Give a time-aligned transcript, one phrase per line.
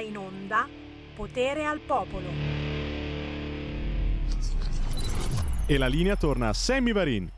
[0.00, 0.68] in onda
[1.14, 2.28] Potere al Popolo.
[5.66, 7.30] E la linea torna a Sammy Varin.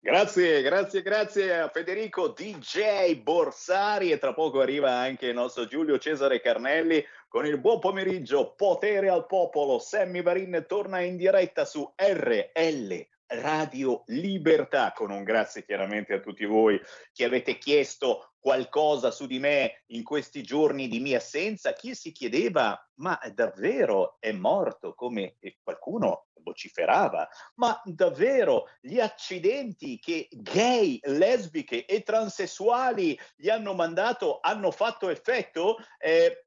[0.00, 5.98] Grazie, grazie, grazie a Federico DJ Borsari e tra poco arriva anche il nostro Giulio
[5.98, 9.78] Cesare Carnelli con il buon pomeriggio Potere al Popolo.
[9.78, 16.44] Sammy Varin torna in diretta su RL Radio Libertà con un grazie chiaramente a tutti
[16.44, 16.78] voi
[17.12, 22.12] che avete chiesto qualcosa su di me in questi giorni di mia assenza, chi si
[22.12, 31.86] chiedeva, ma davvero è morto come qualcuno vociferava, ma davvero gli accidenti che gay, lesbiche
[31.86, 35.78] e transessuali gli hanno mandato hanno fatto effetto?
[35.96, 36.44] Eh,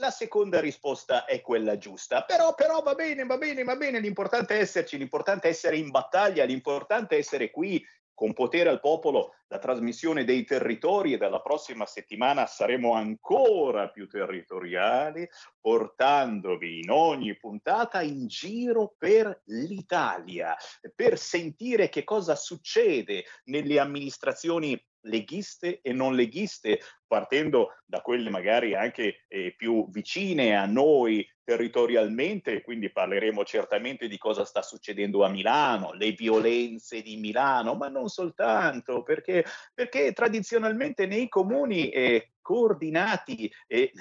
[0.00, 4.56] la seconda risposta è quella giusta, però, però va bene, va bene, va bene, l'importante
[4.56, 7.82] è esserci, l'importante è essere in battaglia, l'importante è essere qui
[8.18, 14.08] con potere al popolo la trasmissione dei territori e dalla prossima settimana saremo ancora più
[14.08, 15.28] territoriali,
[15.60, 20.56] portandovi in ogni puntata in giro per l'Italia,
[20.96, 28.74] per sentire che cosa succede nelle amministrazioni leghiste e non leghiste, partendo da quelle magari
[28.74, 35.28] anche eh, più vicine a noi territorialmente, quindi parleremo certamente di cosa sta succedendo a
[35.28, 43.50] Milano, le violenze di Milano, ma non soltanto, perché, perché tradizionalmente nei comuni eh, coordinati
[43.66, 43.92] e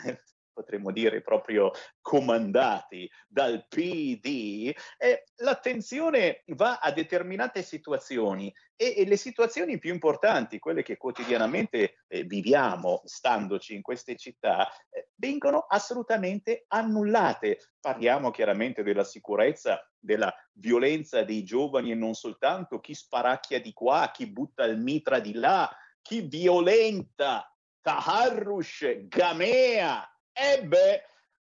[0.58, 9.18] potremmo dire proprio comandati dal PD, eh, l'attenzione va a determinate situazioni e, e, le
[9.18, 16.66] situazioni più importanti, quelle che quotidianamente eh, viviamo standoci in queste città, eh, vengono assolutamente
[16.70, 17.60] annullate.
[17.80, 24.10] Parliamo chiaramente della sicurezza, della violenza dei giovani e non soltanto, chi sparacchia di qua,
[24.12, 25.70] chi butta il mitra di là,
[26.02, 27.52] chi violenta
[27.88, 30.06] Taharrush, Gamea,
[30.40, 31.04] Ebbe,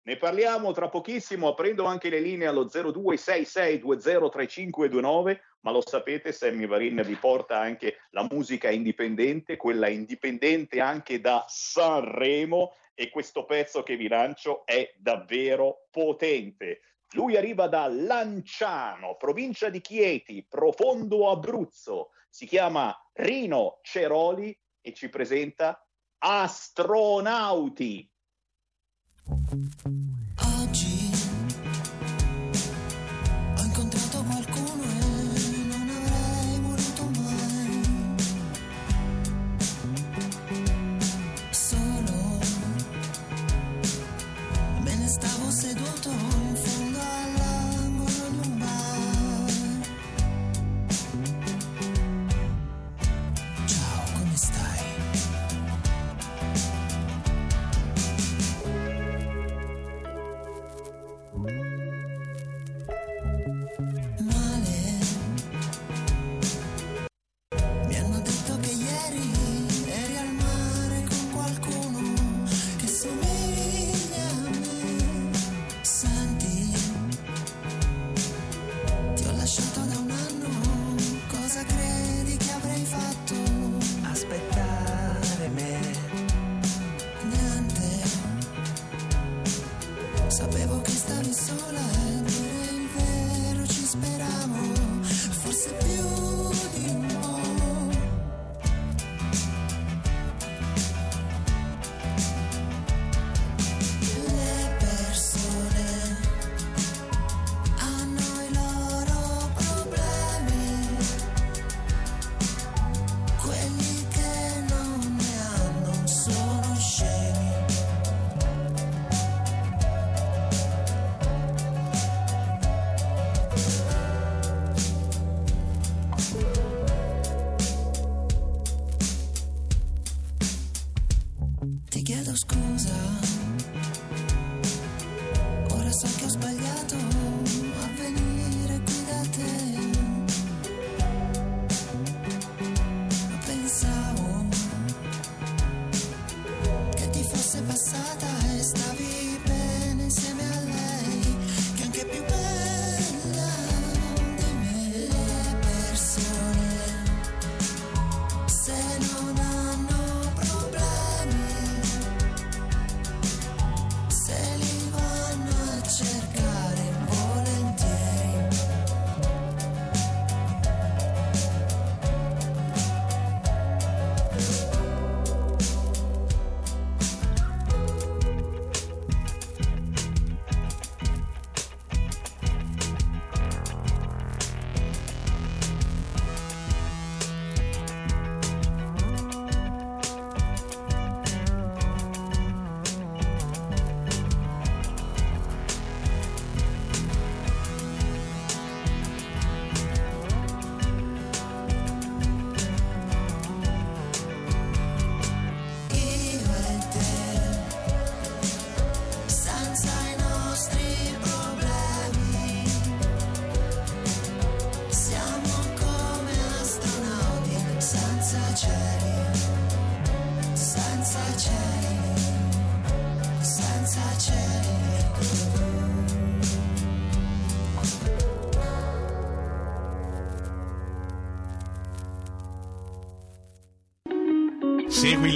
[0.02, 7.02] ne parliamo tra pochissimo, aprendo anche le linee allo 0266203529, ma lo sapete, Sammy Varin
[7.05, 13.95] vi porta anche la musica indipendente, quella indipendente anche da Sanremo, e questo pezzo che
[13.95, 16.82] vi lancio è davvero potente.
[17.11, 25.08] Lui arriva da Lanciano, provincia di Chieti, profondo Abruzzo, si chiama Rino Ceroli e ci
[25.10, 28.11] presenta Astronauti.
[29.26, 30.02] Thank you.
[90.33, 92.02] Sapevo che stavi sola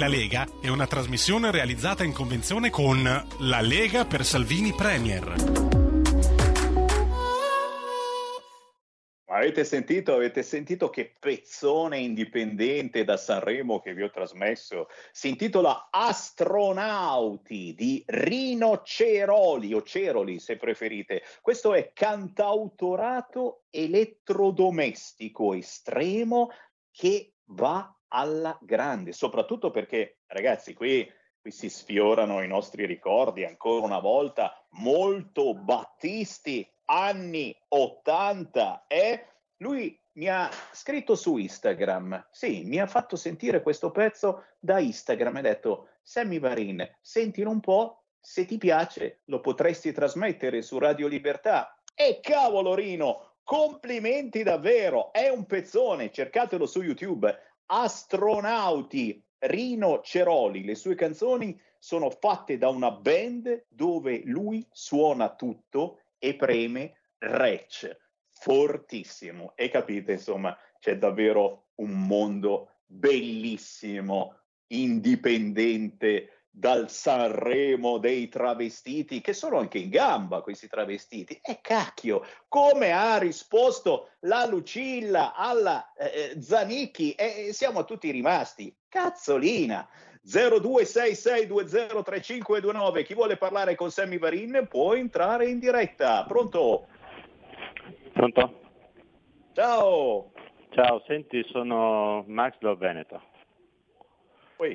[0.08, 3.02] Lega è una trasmissione realizzata in convenzione con
[3.40, 5.34] La Lega per Salvini Premier.
[9.26, 14.88] Avete sentito, avete sentito che pezzone indipendente da Sanremo che vi ho trasmesso?
[15.12, 21.22] Si intitola Astronauti di Rino Ceroli o Ceroli se preferite.
[21.42, 26.48] Questo è cantautorato elettrodomestico estremo
[26.90, 31.10] che va alla grande, soprattutto perché, ragazzi, qui,
[31.40, 39.26] qui si sfiorano i nostri ricordi ancora una volta, molto Battisti, anni 80, eh?
[39.58, 45.36] Lui mi ha scritto su Instagram, sì, mi ha fatto sentire questo pezzo da Instagram
[45.36, 50.78] e ha detto, Sammy Varin, sentilo un po', se ti piace lo potresti trasmettere su
[50.78, 51.80] Radio Libertà.
[51.94, 57.34] E cavolo Rino, complimenti davvero, è un pezzone, cercatelo su YouTube
[57.70, 66.00] Astronauti, Rino Ceroli, le sue canzoni sono fatte da una band dove lui suona tutto
[66.18, 67.96] e preme rec,
[68.30, 69.52] fortissimo.
[69.54, 74.34] E capite, insomma, c'è davvero un mondo bellissimo,
[74.68, 81.38] indipendente, dal Sanremo dei travestiti, che sono anche in gamba questi travestiti.
[81.40, 88.74] E cacchio, come ha risposto la Lucilla alla eh, eh Zanicchi e siamo tutti rimasti.
[88.88, 89.88] Cazzolina.
[90.26, 93.04] 0266203529.
[93.04, 96.24] Chi vuole parlare con Sammy Varin può entrare in diretta.
[96.24, 96.88] Pronto?
[98.12, 98.60] Pronto?
[99.52, 100.32] Ciao.
[100.70, 103.27] Ciao, senti, sono Max dal Veneto.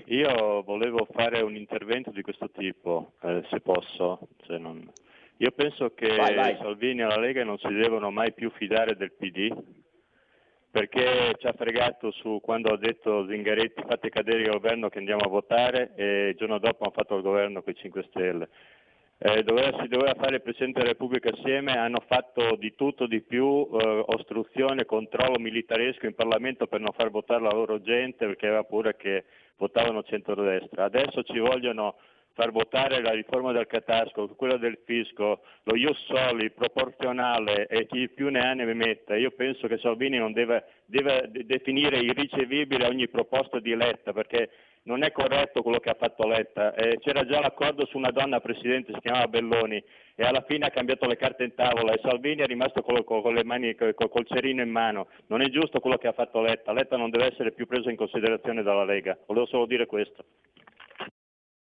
[0.06, 4.28] Io volevo fare un intervento di questo tipo, eh, se posso.
[4.46, 4.90] Se non...
[5.38, 6.58] Io penso che vai, vai.
[6.58, 9.54] Salvini e la Lega non si devono mai più fidare del PD,
[10.72, 15.26] perché ci ha fregato su quando ha detto Zingaretti fate cadere il governo che andiamo
[15.26, 18.50] a votare e il giorno dopo hanno fatto il governo con i 5 Stelle
[19.26, 23.22] eh, doveva, si doveva fare il Presidente della Repubblica assieme, hanno fatto di tutto, di
[23.22, 28.48] più, eh, ostruzione, controllo militaresco in Parlamento per non far votare la loro gente perché
[28.48, 29.24] aveva paura che
[29.63, 30.86] votavano centrodestra.
[30.86, 31.95] Adesso ci vogliono
[32.33, 38.10] far votare la riforma del catasco, quella del fisco, lo ius soli, proporzionale e chi
[38.10, 39.15] più ne ha ne metta.
[39.15, 44.50] Io penso che Salvini non deve, deve definire irricevibile ogni proposta di Letta perché
[44.83, 46.74] non è corretto quello che ha fatto Letta.
[46.74, 49.82] Eh, c'era già l'accordo su una donna presidente, si chiamava Belloni,
[50.15, 53.43] e alla fine ha cambiato le carte in tavola e Salvini è rimasto con le
[53.43, 55.08] mani, col, col cerino in mano.
[55.27, 56.72] Non è giusto quello che ha fatto Letta.
[56.74, 59.17] Letta non deve essere più preso in considerazione dalla Lega.
[59.25, 60.25] Volevo solo dire questo.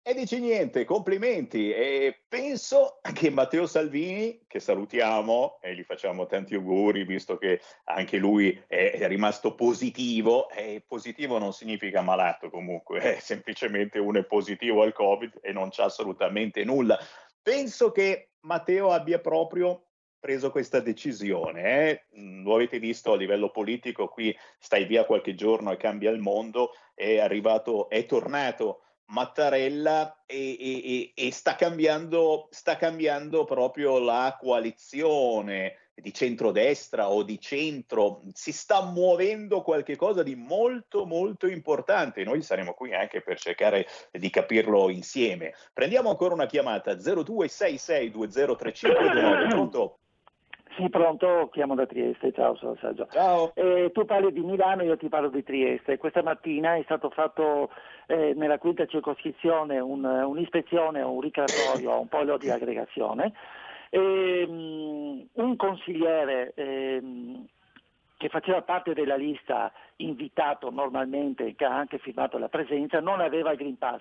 [0.04, 1.70] E dici niente, complimenti.
[1.70, 8.18] E penso che Matteo Salvini, che salutiamo e gli facciamo tanti auguri, visto che anche
[8.18, 14.82] lui è rimasto positivo, e positivo non significa malato comunque, è semplicemente uno è positivo
[14.82, 16.98] al Covid e non c'è assolutamente nulla.
[17.42, 21.62] Penso che Matteo abbia proprio preso questa decisione.
[21.90, 22.06] Eh?
[22.42, 26.70] Lo avete visto a livello politico, qui stai via qualche giorno e cambia il mondo,
[26.94, 35.76] è arrivato, è tornato Mattarella e, e, e sta, cambiando, sta, cambiando, proprio la coalizione
[35.94, 42.24] di centrodestra o di centro, si sta muovendo qualcosa di molto molto importante.
[42.24, 45.52] Noi saremo qui anche per cercare di capirlo insieme.
[45.72, 49.48] Prendiamo ancora una chiamata 0266203529.
[49.48, 49.96] Pronto?
[50.76, 53.06] Sì, pronto, chiamo da Trieste, ciao, sono Sergio.
[53.10, 53.52] Ciao.
[53.54, 55.98] Eh, tu parli di Milano, io ti parlo di Trieste.
[55.98, 57.68] Questa mattina è stato fatto
[58.06, 63.34] eh, nella quinta circoscrizione un, un'ispezione, un ricreatorio, un polo di aggregazione.
[63.94, 67.46] E, um, un consigliere um,
[68.16, 73.50] che faceva parte della lista invitato normalmente, che ha anche firmato la presenza, non aveva
[73.50, 74.00] il Green Pass.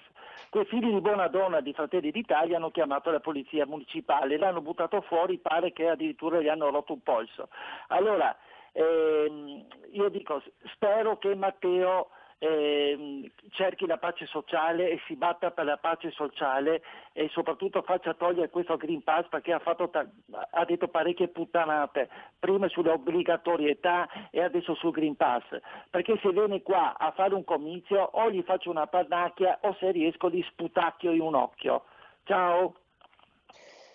[0.50, 5.02] Quei figli di buona donna di Fratelli d'Italia hanno chiamato la polizia municipale, l'hanno buttato
[5.02, 7.50] fuori, pare che addirittura gli hanno rotto un polso.
[7.88, 8.34] Allora,
[8.72, 12.12] ehm, io dico, spero che Matteo
[12.44, 16.82] eh, cerchi la pace sociale e si batta per la pace sociale
[17.14, 20.10] e soprattutto faccia togliere questo Green Pass perché ha, ta-
[20.50, 25.44] ha detto parecchie puttanate, prima sull'obbligatorietà e adesso sul Green Pass,
[25.92, 29.92] perché se viene qua a fare un comizio o gli faccio una pannacchia o se
[29.92, 31.84] riesco gli sputacchio in un occhio.
[32.24, 32.74] Ciao!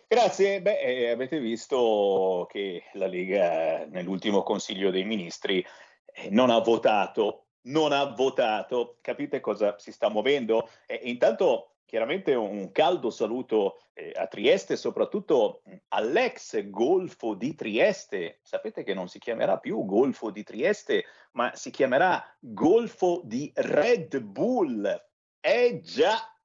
[0.07, 5.67] Grazie, beh, eh, avete visto che la Lega nell'ultimo Consiglio dei Ministri
[6.13, 8.99] eh, non ha votato non ha votato.
[9.01, 10.69] Capite cosa si sta muovendo?
[10.87, 18.41] E intanto chiaramente un caldo saluto eh, a Trieste, soprattutto all'ex Golfo di Trieste.
[18.43, 24.19] Sapete che non si chiamerà più Golfo di Trieste, ma si chiamerà Golfo di Red
[24.19, 25.05] Bull.
[25.41, 26.36] è già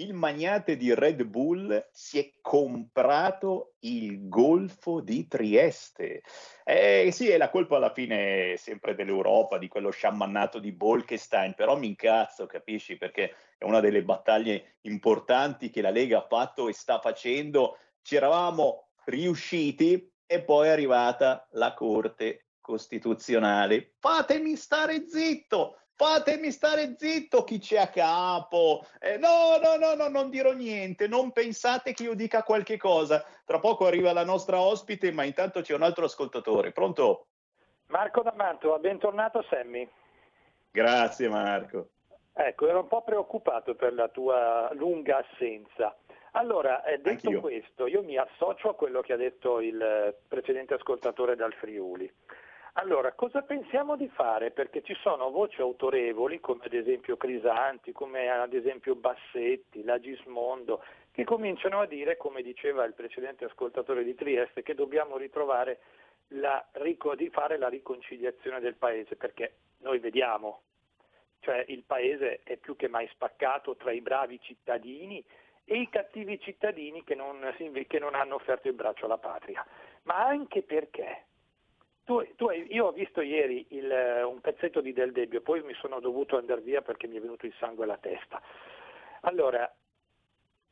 [0.00, 6.22] il magnate di Red Bull si è comprato il Golfo di Trieste.
[6.64, 11.76] Eh, sì, è la colpa alla fine sempre dell'Europa, di quello sciamannato di Bolkestein, però
[11.76, 12.96] mi incazzo, capisci?
[12.96, 17.76] Perché è una delle battaglie importanti che la Lega ha fatto e sta facendo.
[18.00, 23.96] Ci eravamo riusciti e poi è arrivata la Corte Costituzionale.
[23.98, 25.74] Fatemi stare zitto!
[26.00, 28.86] Fatemi stare zitto chi c'è a capo.
[28.98, 33.22] Eh, no, no, no, no, non dirò niente, non pensate che io dica qualche cosa.
[33.44, 36.72] Tra poco arriva la nostra ospite, ma intanto c'è un altro ascoltatore.
[36.72, 37.26] Pronto?
[37.88, 39.86] Marco da Mantova, bentornato Sammy.
[40.70, 41.88] Grazie Marco.
[42.32, 45.94] Ecco, ero un po' preoccupato per la tua lunga assenza.
[46.32, 47.40] Allora, eh, detto Anch'io.
[47.40, 52.10] questo, io mi associo a quello che ha detto il eh, precedente ascoltatore dal Friuli.
[52.74, 54.52] Allora, cosa pensiamo di fare?
[54.52, 60.82] Perché ci sono voci autorevoli, come ad esempio Crisanti, come ad esempio Bassetti, la Gismondo,
[61.10, 65.80] che cominciano a dire, come diceva il precedente ascoltatore di Trieste, che dobbiamo ritrovare
[66.28, 66.64] la,
[67.16, 70.62] di fare la riconciliazione del paese, perché noi vediamo,
[71.40, 75.24] cioè il paese è più che mai spaccato tra i bravi cittadini
[75.64, 77.52] e i cattivi cittadini che non,
[77.86, 79.66] che non hanno offerto il braccio alla patria,
[80.02, 81.24] ma anche perché
[82.04, 85.74] tu, tu io ho visto ieri il, eh, un pezzetto di Del Debbio, poi mi
[85.74, 88.40] sono dovuto andare via perché mi è venuto il sangue alla testa.
[89.22, 89.72] Allora,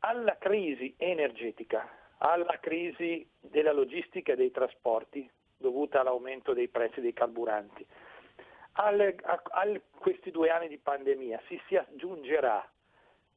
[0.00, 7.12] alla crisi energetica, alla crisi della logistica e dei trasporti dovuta all'aumento dei prezzi dei
[7.12, 7.87] carburanti,
[8.73, 12.66] al- a, a questi due anni di pandemia si, si aggiungerà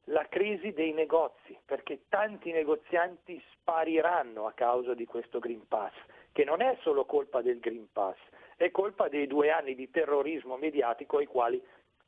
[0.06, 5.92] la crisi dei negozi, perché tanti negozianti spariranno a causa di questo Green Pass,
[6.32, 8.16] che non è solo colpa del Green Pass,
[8.56, 11.62] è colpa dei due anni di terrorismo mediatico ai quali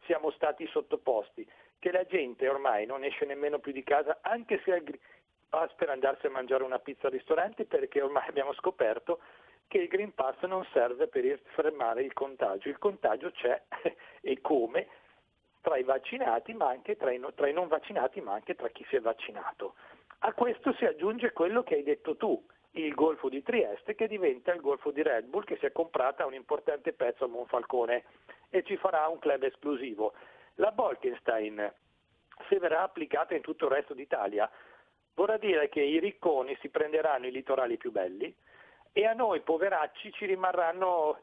[0.05, 1.47] siamo stati sottoposti,
[1.79, 5.01] che la gente ormai non esce nemmeno più di casa, anche se ha il Green
[5.49, 9.21] Pass per andarsi a mangiare una pizza al ristorante, perché ormai abbiamo scoperto
[9.69, 13.63] che il Green Pass non serve per fermare il contagio, il contagio c'è
[14.21, 14.89] e come
[15.61, 18.69] tra i vaccinati, ma anche tra i, no- tra i non vaccinati, ma anche tra
[18.69, 19.75] chi si è vaccinato.
[20.21, 22.43] A questo si aggiunge quello che hai detto tu,
[22.75, 26.27] il Golfo di Trieste che diventa il Golfo di Red Bull che si è comprata
[26.27, 28.05] un importante pezzo a Monfalcone
[28.49, 30.15] e ci farà un club esclusivo.
[30.57, 31.73] La Bolkenstein,
[32.49, 34.51] se verrà applicata in tutto il resto d'Italia,
[35.15, 38.35] vorrà dire che i ricconi si prenderanno i litorali più belli
[38.93, 41.19] e a noi poveracci ci rimarranno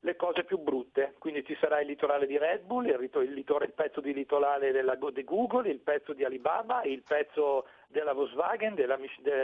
[0.00, 3.32] le cose più brutte, quindi ci sarà il litorale di Red Bull, il, rito- il
[3.32, 8.12] litor- il pezzo di litorale della, di Google, il pezzo di Alibaba, il pezzo della
[8.12, 8.98] Volkswagen, della,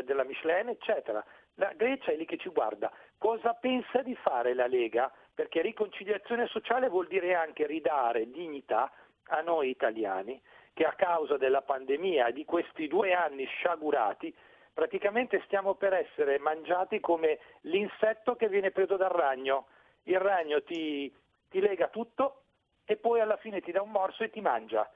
[0.04, 1.24] della Michelin, eccetera.
[1.56, 2.90] La Grecia è lì che ci guarda.
[3.18, 5.12] Cosa pensa di fare la Lega?
[5.34, 8.90] Perché riconciliazione sociale vuol dire anche ridare dignità
[9.28, 10.40] a noi italiani
[10.72, 14.34] che a causa della pandemia e di questi due anni sciagurati
[14.72, 19.66] praticamente stiamo per essere mangiati come l'insetto che viene preso dal ragno.
[20.04, 21.12] Il ragno ti,
[21.50, 22.42] ti lega tutto
[22.84, 24.90] e poi alla fine ti dà un morso e ti mangia.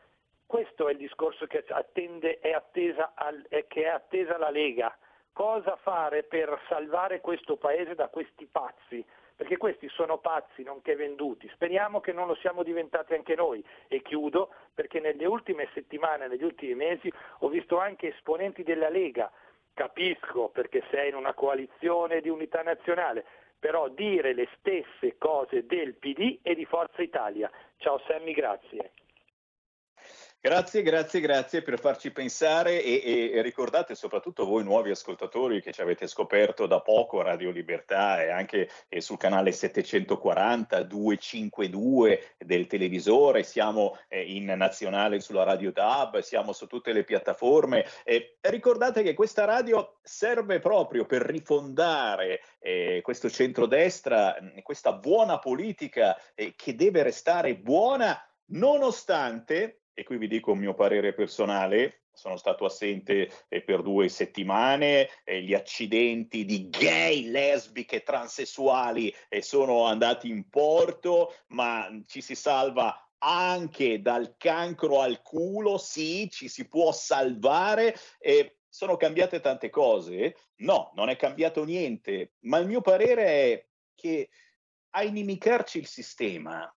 [0.47, 4.97] Questo è il discorso che, attende, è, attesa al- è- che è attesa la Lega.
[5.37, 9.05] Cosa fare per salvare questo paese da questi pazzi?
[9.37, 11.47] Perché questi sono pazzi, nonché venduti.
[11.53, 13.63] Speriamo che non lo siamo diventati anche noi.
[13.87, 19.31] E chiudo perché nelle ultime settimane, negli ultimi mesi, ho visto anche esponenti della Lega.
[19.75, 23.27] Capisco perché sei in una coalizione di unità nazionale,
[23.59, 27.51] però dire le stesse cose del PD e di Forza Italia.
[27.77, 28.93] Ciao Sammy, grazie.
[30.39, 35.73] Grazie, grazie, grazie per farci pensare e, e- e ricordate soprattutto voi nuovi ascoltatori che
[35.73, 42.69] ci avete scoperto da poco Radio Libertà e anche eh, sul canale 740 252 del
[42.69, 47.85] televisore, siamo eh, in nazionale sulla Radio DAB, siamo su tutte le piattaforme.
[48.05, 55.41] Eh, ricordate che questa radio serve proprio per rifondare eh, questo centrodestra, mh, questa buona
[55.41, 58.17] politica eh, che deve restare buona
[58.51, 64.11] nonostante e qui vi dico un mio parere personale, sono stato assente eh, per due
[64.11, 72.21] settimane, eh, gli accidenti di gay, lesbiche, transessuali eh, sono andati in porto, ma ci
[72.21, 77.97] si salva anche dal cancro al culo, sì, ci si può salvare.
[78.19, 80.37] eh, sono cambiate tante cose?
[80.57, 84.29] No, non è cambiato niente, ma il mio parere è che
[84.91, 86.71] a inimicarci il sistema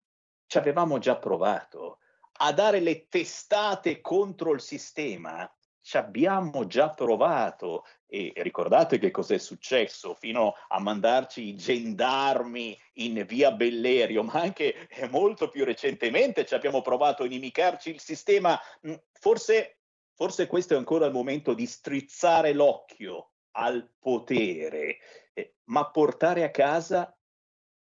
[0.47, 2.01] ci avevamo già provato
[2.37, 5.51] a dare le testate contro il sistema
[5.87, 13.25] ci abbiamo già provato e ricordate che cos'è successo fino a mandarci i gendarmi in
[13.25, 18.61] via Bellerio, ma anche eh, molto più recentemente ci abbiamo provato a inimicarci il sistema.
[18.85, 19.79] Mm, forse,
[20.17, 24.99] forse questo è ancora il momento di strizzare l'occhio al potere,
[25.35, 27.17] eh, ma portare a casa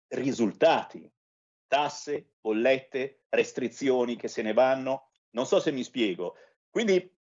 [0.10, 1.10] risultati,
[1.66, 5.10] tasse, bollette, restrizioni che se ne vanno.
[5.32, 6.36] Non so se mi spiego.
[6.70, 7.14] Quindi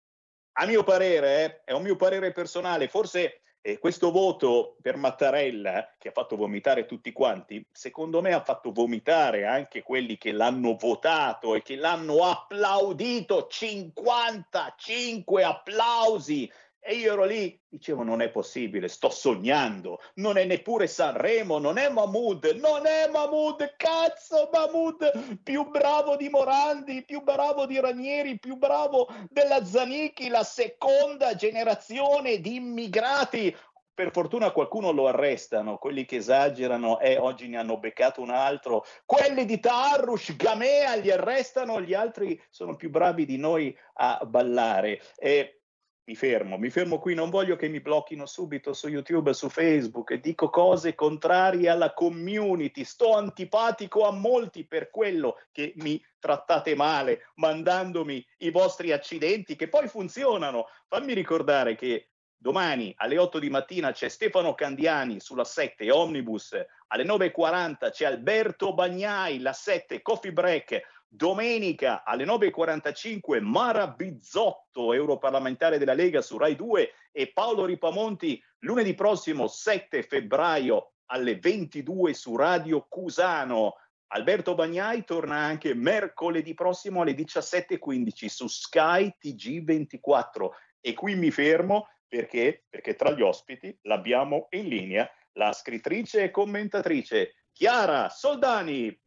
[0.56, 5.94] a mio parere, eh, è un mio parere personale, forse eh, questo voto per Mattarella,
[5.99, 10.76] che ha fatto vomitare tutti quanti, secondo me ha fatto vomitare anche quelli che l'hanno
[10.76, 16.50] votato e che l'hanno applaudito, 55 applausi
[16.87, 21.79] e io ero lì, dicevo non è possibile, sto sognando, non è neppure Sanremo, non
[21.79, 28.38] è Mahmood, non è Mahmood, cazzo Mahmood, più bravo di Morandi, più bravo di Ranieri,
[28.38, 33.57] più bravo della Zanicchi, la seconda generazione di immigrati.
[33.95, 38.85] Per fortuna qualcuno lo arrestano, quelli che esagerano, eh, oggi ne hanno beccato un altro,
[39.07, 45.00] quelli di Tarush, Gamea li arrestano, gli altri sono più bravi di noi a ballare.
[45.17, 45.61] Eh,
[46.07, 50.12] mi fermo, mi fermo qui, non voglio che mi blocchino subito su YouTube, su Facebook,
[50.14, 57.31] dico cose contrarie alla community, sto antipatico a molti per quello che mi trattate male,
[57.37, 60.67] mandandomi i vostri accidenti che poi funzionano.
[60.88, 66.55] Fammi ricordare che domani alle 8 di mattina c'è Stefano Candiani sulla 7 Omnibus,
[66.88, 70.83] alle 9.40 c'è Alberto Bagnai, la 7 Coffee Break,
[71.16, 78.94] Domenica alle 9.45 Mara Bizzotto, europarlamentare della Lega su Rai 2 e Paolo Ripamonti lunedì
[78.94, 83.74] prossimo 7 febbraio alle 22 su Radio Cusano.
[84.09, 90.48] Alberto Bagnai torna anche mercoledì prossimo alle 17.15 su Sky TG24
[90.81, 96.31] e qui mi fermo perché, perché tra gli ospiti l'abbiamo in linea la scrittrice e
[96.33, 99.00] commentatrice Chiara Soldani.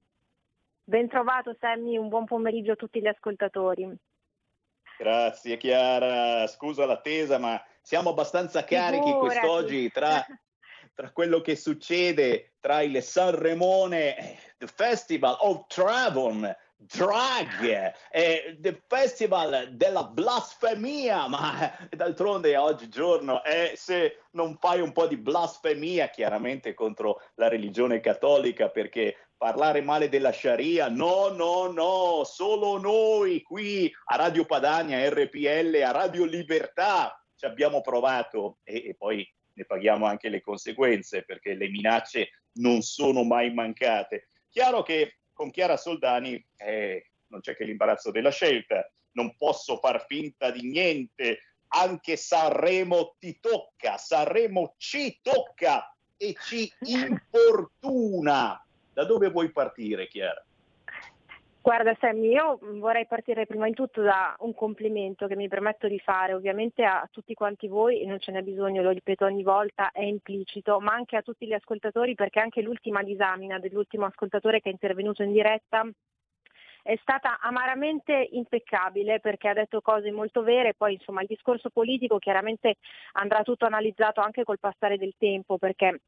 [0.89, 3.93] Ben trovato Sammy, un buon pomeriggio a tutti gli ascoltatori.
[4.97, 9.39] Grazie Chiara, scusa l'attesa ma siamo abbastanza carichi Figurati.
[9.39, 10.26] quest'oggi tra,
[10.95, 18.82] tra quello che succede tra il Sanremone, eh, The Festival of Travon, Drag, eh, The
[18.88, 26.08] Festival della blasfemia, ma eh, d'altronde oggigiorno eh, se non fai un po' di blasfemia
[26.10, 33.41] chiaramente contro la religione cattolica perché parlare male della Sharia, no, no, no, solo noi
[33.43, 39.65] qui a Radio Padania, RPL, a Radio Libertà ci abbiamo provato e, e poi ne
[39.65, 44.30] paghiamo anche le conseguenze perché le minacce non sono mai mancate.
[44.50, 50.06] Chiaro che con Chiara Soldani eh, non c'è che l'imbarazzo della scelta, non posso far
[50.06, 58.62] finta di niente, anche Sanremo ti tocca, Sanremo ci tocca e ci importuna.
[58.98, 60.44] Da dove vuoi partire, Chiara?
[61.62, 66.00] Guarda Sammy, io vorrei partire prima di tutto da un complimento che mi permetto di
[66.00, 69.92] fare ovviamente a tutti quanti voi, e non ce n'è bisogno, lo ripeto ogni volta,
[69.92, 74.70] è implicito, ma anche a tutti gli ascoltatori perché anche l'ultima disamina dell'ultimo ascoltatore che
[74.70, 75.88] è intervenuto in diretta
[76.82, 82.18] è stata amaramente impeccabile perché ha detto cose molto vere, poi insomma il discorso politico
[82.18, 82.78] chiaramente
[83.12, 86.00] andrà tutto analizzato anche col passare del tempo perché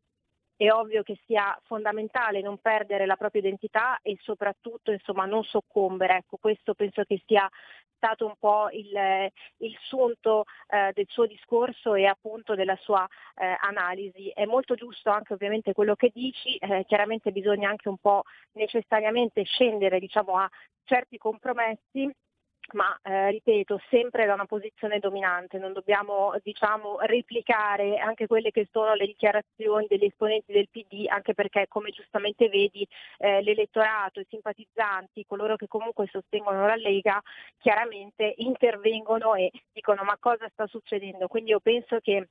[0.60, 6.18] è ovvio che sia fondamentale non perdere la propria identità e soprattutto insomma, non soccombere.
[6.18, 7.50] Ecco, questo penso che sia
[7.96, 13.56] stato un po' il, il sunto eh, del suo discorso e appunto della sua eh,
[13.62, 14.32] analisi.
[14.32, 19.44] È molto giusto anche ovviamente quello che dici, eh, chiaramente bisogna anche un po' necessariamente
[19.44, 20.50] scendere diciamo, a
[20.84, 22.14] certi compromessi
[22.74, 28.68] ma eh, ripeto, sempre da una posizione dominante, non dobbiamo diciamo, replicare anche quelle che
[28.72, 34.28] sono le dichiarazioni degli esponenti del PD, anche perché come giustamente vedi eh, l'elettorato, i
[34.30, 37.22] simpatizzanti, coloro che comunque sostengono la Lega,
[37.58, 41.28] chiaramente intervengono e dicono ma cosa sta succedendo.
[41.28, 42.28] Quindi io penso che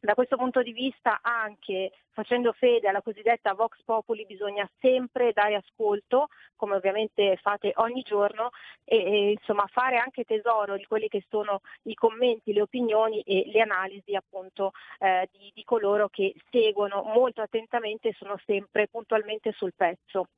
[0.00, 5.56] da questo punto di vista anche facendo fede alla cosiddetta Vox Populi bisogna sempre dare
[5.56, 8.50] ascolto, come ovviamente fate ogni giorno,
[8.84, 13.44] e, e insomma fare anche tesoro di quelli che sono i commenti, le opinioni e
[13.46, 19.52] le analisi appunto eh, di, di coloro che seguono molto attentamente e sono sempre puntualmente
[19.52, 20.28] sul pezzo.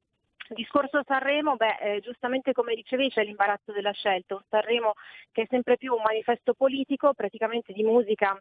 [0.49, 4.95] Discorso Sanremo, beh, eh, giustamente come dicevi c'è l'imbarazzo della scelta, un Sanremo
[5.31, 8.41] che è sempre più un manifesto politico, praticamente di musica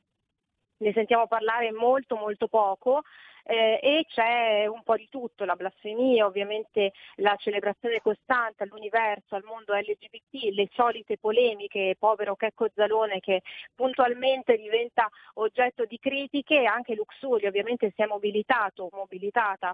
[0.77, 3.03] ne sentiamo parlare molto molto poco
[3.47, 9.43] eh, e c'è un po' di tutto, la blasfemia, ovviamente la celebrazione costante all'universo, al
[9.43, 13.41] mondo LGBT, le solite polemiche, povero Checco Zalone che
[13.73, 19.73] puntualmente diventa oggetto di critiche anche Luxury ovviamente si è mobilitato, mobilitata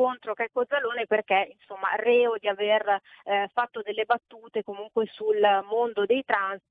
[0.00, 6.06] contro Checco Zalone perché insomma reo di aver eh, fatto delle battute comunque sul mondo
[6.06, 6.62] dei trans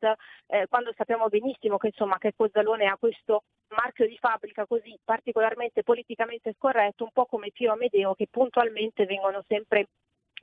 [0.48, 5.84] eh, quando sappiamo benissimo che insomma Checco Zalone ha questo marchio di fabbrica così particolarmente
[5.84, 9.90] politicamente scorretto un po' come Pio Amedeo che puntualmente vengono sempre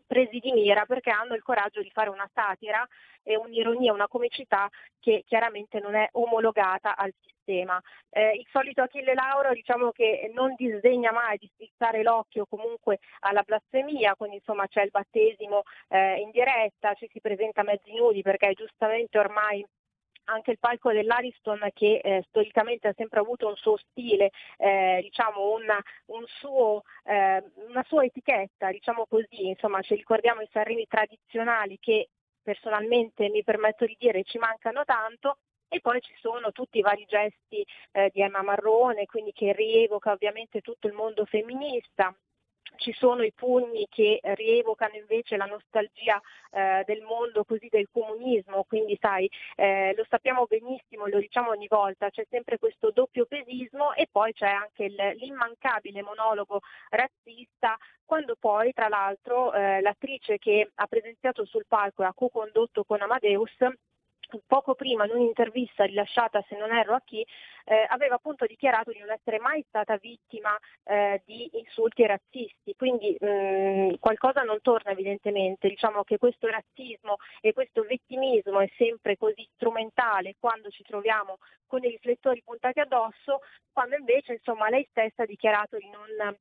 [0.06, 2.86] presi di mira perché hanno il coraggio di fare una satira
[3.22, 4.68] e un'ironia, una comicità
[5.00, 7.80] che chiaramente non è omologata al sistema.
[8.10, 13.42] Eh, il solito Achille Lauro diciamo che non disdegna mai di strizzare l'occhio comunque alla
[13.42, 18.52] blasfemia, quindi insomma c'è il battesimo eh, in diretta, ci si presenta mezzi nudi perché
[18.52, 19.64] giustamente ormai
[20.26, 25.52] anche il palco dell'Ariston che eh, storicamente ha sempre avuto un suo stile, eh, diciamo
[25.52, 31.78] una, un suo, eh, una sua etichetta, diciamo così, insomma ci ricordiamo i Sanremi tradizionali
[31.80, 32.08] che
[32.42, 35.38] personalmente mi permetto di dire ci mancano tanto.
[35.68, 40.12] E poi ci sono tutti i vari gesti eh, di Emma Marrone, quindi che rievoca
[40.12, 42.14] ovviamente tutto il mondo femminista,
[42.76, 48.64] ci sono i pugni che rievocano invece la nostalgia eh, del mondo così del comunismo,
[48.64, 53.92] quindi sai, eh, lo sappiamo benissimo, lo diciamo ogni volta, c'è sempre questo doppio pesismo
[53.94, 56.60] e poi c'è anche il, l'immancabile monologo
[56.90, 62.84] razzista quando poi tra l'altro eh, l'attrice che ha presenziato sul palco e ha co-condotto
[62.84, 63.54] con Amadeus
[64.46, 67.24] poco prima in un'intervista rilasciata, se non erro a chi,
[67.64, 73.16] eh, aveva appunto dichiarato di non essere mai stata vittima eh, di insulti razzisti, quindi
[73.18, 79.16] mh, mm, qualcosa non torna evidentemente, diciamo che questo razzismo e questo vittimismo è sempre
[79.16, 83.40] così strumentale quando ci troviamo con i riflettori puntati addosso,
[83.72, 86.36] quando invece insomma lei stessa ha dichiarato di non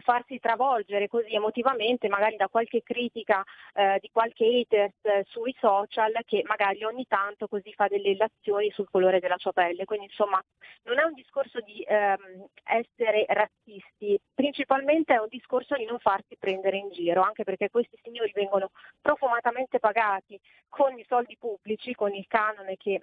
[0.00, 3.44] farsi travolgere così emotivamente magari da qualche critica
[3.74, 8.70] eh, di qualche haters eh, sui social che magari ogni tanto così fa delle illazioni
[8.70, 9.84] sul colore della sua pelle.
[9.84, 10.42] Quindi insomma
[10.84, 16.36] non è un discorso di ehm, essere razzisti, principalmente è un discorso di non farsi
[16.36, 18.70] prendere in giro, anche perché questi signori vengono
[19.00, 23.02] profumatamente pagati con i soldi pubblici, con il canone che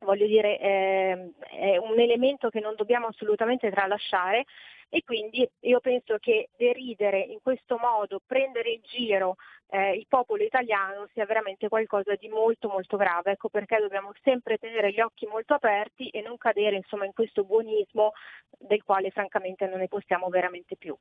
[0.00, 4.44] voglio dire eh, è un elemento che non dobbiamo assolutamente tralasciare
[4.88, 9.36] e quindi io penso che deridere in questo modo, prendere in giro
[9.68, 14.58] eh, il popolo italiano sia veramente qualcosa di molto molto grave, ecco perché dobbiamo sempre
[14.58, 18.12] tenere gli occhi molto aperti e non cadere insomma in questo buonismo
[18.58, 20.96] del quale francamente non ne possiamo veramente più.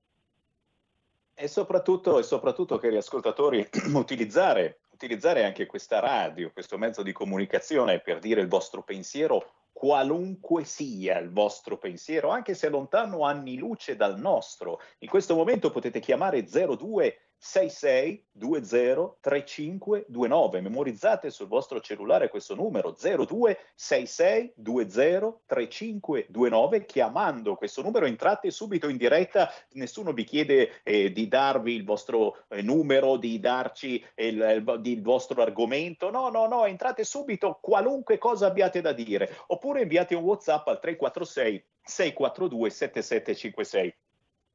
[1.37, 7.99] E soprattutto, e soprattutto cari ascoltatori, utilizzare, utilizzare anche questa radio, questo mezzo di comunicazione
[7.99, 13.97] per dire il vostro pensiero qualunque sia il vostro pensiero, anche se lontano anni luce
[13.97, 14.79] dal nostro.
[14.99, 20.61] In questo momento potete chiamare 02 66 20 35 29.
[20.61, 26.85] Memorizzate sul vostro cellulare questo numero 02 66 20 35 29.
[26.85, 29.51] Chiamando questo numero entrate subito in diretta.
[29.73, 35.01] Nessuno vi chiede eh, di darvi il vostro eh, numero, di darci il, il, il,
[35.03, 36.09] vostro argomento.
[36.09, 39.29] No, no, no, entrate subito qualunque cosa abbiate da dire.
[39.47, 44.04] Oppure inviate un WhatsApp al 346 642 7756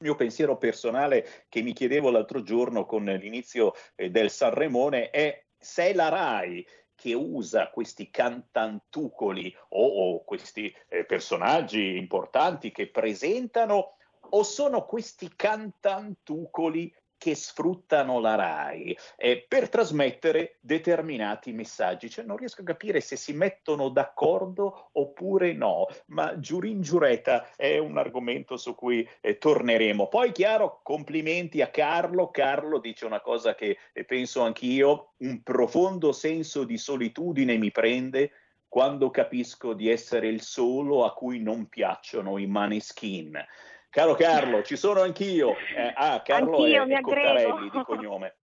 [0.00, 5.92] mio pensiero personale che mi chiedevo l'altro giorno con l'inizio eh, del Sanremone è se
[5.94, 13.96] la RAI che usa questi cantantucoli o, o questi eh, personaggi importanti che presentano
[14.30, 22.09] o sono questi cantantucoli che sfruttano la RAI eh, per trasmettere determinati messaggi.
[22.09, 27.76] Cioè, non riesco a capire se si mettono d'accordo oppure no, ma giurin giureta è
[27.76, 30.09] un argomento su cui eh, torneremo.
[30.09, 32.30] Poi, chiaro, complimenti a Carlo.
[32.30, 38.30] Carlo dice una cosa che eh, penso anch'io, un profondo senso di solitudine mi prende
[38.66, 43.37] quando capisco di essere il solo a cui non piacciono i maneskin.
[43.90, 45.57] Caro Carlo, ci sono anch'io.
[45.57, 48.37] Eh, ah, Carlo anch'io, è, è Cottarelli di cognome.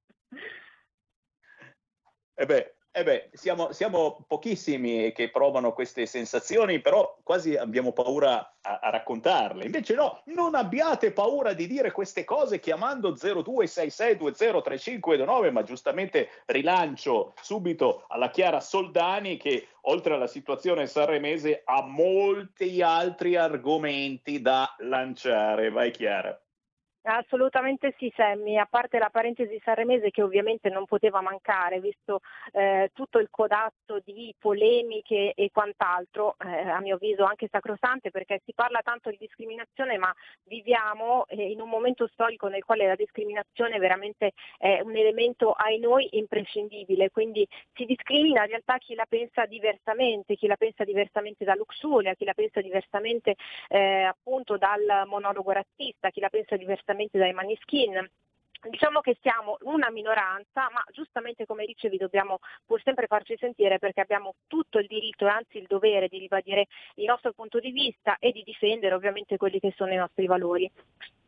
[2.36, 7.92] E eh beh, eh beh, siamo, siamo, pochissimi che provano queste sensazioni, però quasi abbiamo
[7.92, 9.66] paura a, a, raccontarle.
[9.66, 18.06] Invece no, non abbiate paura di dire queste cose chiamando 0266203529, ma giustamente rilancio subito
[18.08, 25.70] alla Chiara Soldani che oltre alla situazione sanremese ha molti altri argomenti da lanciare.
[25.70, 26.36] Vai Chiara.
[27.04, 32.20] Assolutamente sì, Sammy, a parte la parentesi sanremese che ovviamente non poteva mancare, visto
[32.52, 38.42] eh, tutto il codazzo di polemiche e quant'altro, eh, a mio avviso anche sacrosante, perché
[38.44, 42.96] si parla tanto di discriminazione, ma viviamo eh, in un momento storico nel quale la
[42.96, 49.06] discriminazione veramente è un elemento ai noi imprescindibile, quindi si discrimina in realtà chi la
[49.08, 53.36] pensa diversamente, chi la pensa diversamente da Luxuria, chi la pensa diversamente
[53.70, 58.10] eh, appunto dal monologo razzista, chi la pensa diversamente dai maniskin.
[58.70, 64.02] Diciamo che siamo una minoranza, ma giustamente come dicevi dobbiamo pur sempre farci sentire perché
[64.02, 68.18] abbiamo tutto il diritto e anzi il dovere di ribadire il nostro punto di vista
[68.18, 70.70] e di difendere ovviamente quelli che sono i nostri valori.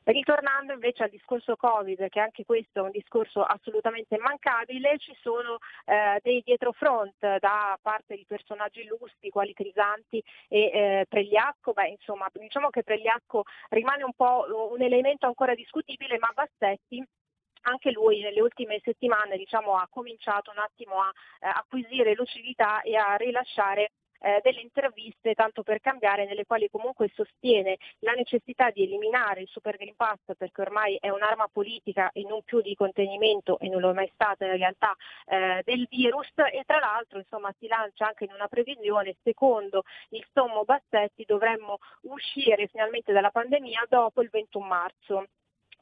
[0.03, 5.57] Ritornando invece al discorso Covid, che anche questo è un discorso assolutamente immancabile, ci sono
[5.85, 11.73] eh, dei dietrofront da parte di personaggi illustri quali Crisanti e eh, Pregliacco.
[11.73, 17.05] Beh, insomma, diciamo che Pregliacco rimane un po' un elemento ancora discutibile, ma Bassetti
[17.63, 22.95] anche lui nelle ultime settimane diciamo, ha cominciato un attimo a eh, acquisire lucidità e
[22.95, 28.83] a rilasciare eh, delle interviste tanto per cambiare nelle quali comunque sostiene la necessità di
[28.83, 33.59] eliminare il Super Green Pass perché ormai è un'arma politica e non più di contenimento
[33.59, 37.53] e non lo è mai stata in realtà eh, del virus e tra l'altro insomma
[37.57, 43.85] si lancia anche in una previsione secondo il sommo Bassetti dovremmo uscire finalmente dalla pandemia
[43.89, 45.25] dopo il 21 marzo.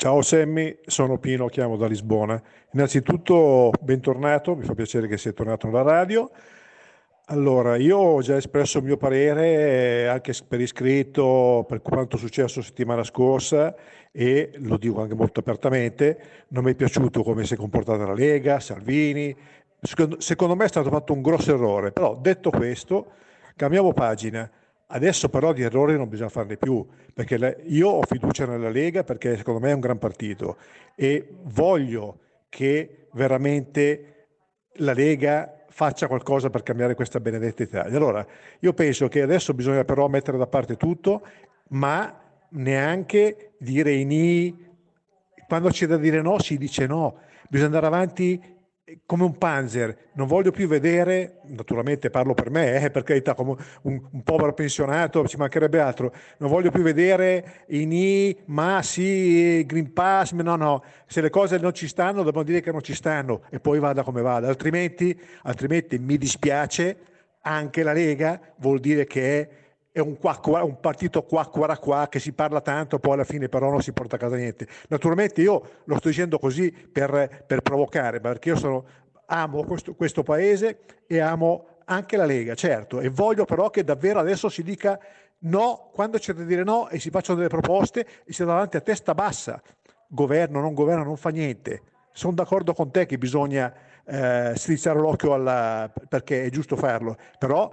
[0.00, 2.40] Ciao Sammy, sono Pino, chiamo da Lisbona.
[2.70, 6.30] Innanzitutto bentornato, mi fa piacere che sia tornato alla radio.
[7.24, 12.62] Allora, io ho già espresso il mio parere anche per iscritto per quanto è successo
[12.62, 13.74] settimana scorsa
[14.12, 18.14] e lo dico anche molto apertamente, non mi è piaciuto come si è comportata la
[18.14, 19.36] Lega, Salvini,
[19.80, 23.14] secondo, secondo me è stato fatto un grosso errore, però detto questo
[23.56, 24.48] cambiamo pagina.
[24.90, 29.36] Adesso però di errori non bisogna farne più, perché io ho fiducia nella Lega perché
[29.36, 30.56] secondo me è un gran partito
[30.94, 34.28] e voglio che veramente
[34.76, 37.96] la Lega faccia qualcosa per cambiare questa benedetta Italia.
[37.96, 38.26] Allora,
[38.60, 41.22] io penso che adesso bisogna però mettere da parte tutto,
[41.68, 42.20] ma
[42.50, 44.66] neanche dire i ni.
[45.46, 47.18] Quando c'è da dire no, si dice no.
[47.48, 48.56] Bisogna andare avanti
[49.06, 49.96] come un panzer.
[50.12, 54.52] Non voglio più vedere, naturalmente parlo per me, eh, per carità, come un, un povero
[54.54, 56.12] pensionato, ci mancherebbe altro.
[56.38, 60.82] Non voglio più vedere i ni, ma sì, Green Pass, no, no.
[61.06, 64.02] Se le cose non ci stanno, dobbiamo dire che non ci stanno e poi vada
[64.02, 64.48] come vada.
[64.48, 66.96] Altrimenti, altrimenti mi dispiace,
[67.42, 69.48] anche la Lega vuol dire che è
[69.90, 73.70] è un, quacqua- un partito quacquara qua che si parla tanto, poi alla fine però
[73.70, 74.66] non si porta a casa niente.
[74.88, 78.84] Naturalmente io lo sto dicendo così per, per provocare, perché io sono,
[79.26, 84.18] amo questo, questo paese e amo anche la Lega, certo, e voglio però che davvero
[84.18, 84.98] adesso si dica
[85.40, 88.76] no quando c'è da dire no e si facciano delle proposte e si va davanti
[88.76, 89.60] a testa bassa.
[90.06, 91.82] Governo, non governo, non fa niente.
[92.12, 93.72] Sono d'accordo con te che bisogna
[94.04, 97.70] eh, strizzare l'occhio alla, perché è giusto farlo, però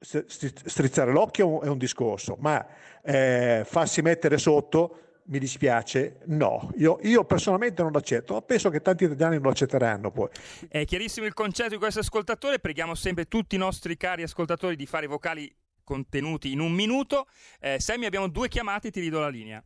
[0.00, 2.66] strizzare l'occhio è un, discorso, ma
[3.02, 6.70] eh, farsi mettere sotto mi dispiace, no.
[6.76, 10.28] Io, io personalmente non l'accetto, ma penso che tanti italiani lo accetteranno poi.
[10.68, 14.86] È chiarissimo il concetto di questo ascoltatore, preghiamo sempre tutti i nostri cari ascoltatori di
[14.86, 17.26] fare i vocali contenuti in un minuto.
[17.60, 19.62] Eh, Sammy, abbiamo due chiamate, ti ridò la linea.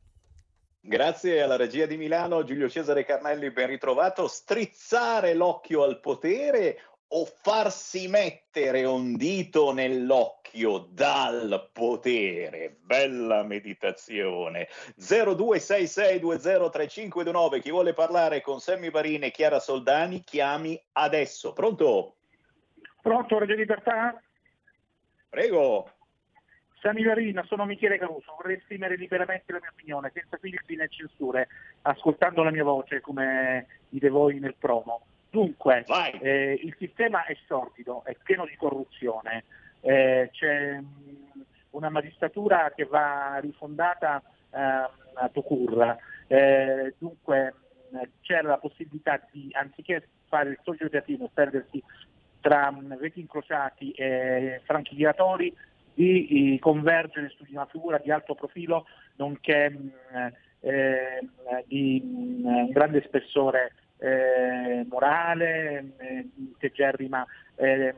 [0.80, 4.28] Grazie alla regia di Milano, Giulio Cesare Carnelli, ben ritrovato.
[4.28, 12.76] Strizzare l'occhio al potere o farsi mettere un dito nell'occhio dal potere?
[12.80, 14.66] Bella meditazione.
[14.98, 17.60] 0266203529.
[17.60, 21.52] Chi vuole parlare con Sammy Varini e Chiara Soldani, chiami adesso.
[21.52, 22.16] Pronto?
[23.02, 24.20] Pronto, Radio Libertà?
[25.28, 25.90] Prego.
[26.80, 31.48] Sami Marina, sono Michele Caruso, vorrei esprimere liberamente la mia opinione, senza filtri né censure,
[31.82, 35.04] ascoltando la mia voce come dite voi nel promo.
[35.36, 35.84] Dunque,
[36.22, 39.44] eh, il sistema è sordido, è pieno di corruzione,
[39.82, 45.94] eh, c'è mh, una magistratura che va rifondata eh, a Tocur,
[46.96, 47.54] dunque
[47.90, 51.82] mh, c'era la possibilità di, anziché fare il socio e perdersi
[52.40, 55.54] tra mh, veti incrociati e franchi giratori,
[55.92, 59.92] di, convergere su di una figura di alto profilo nonché mh,
[60.60, 61.28] eh,
[61.66, 67.94] di mh, un grande spessore eh, morale, eh, integerrima eh,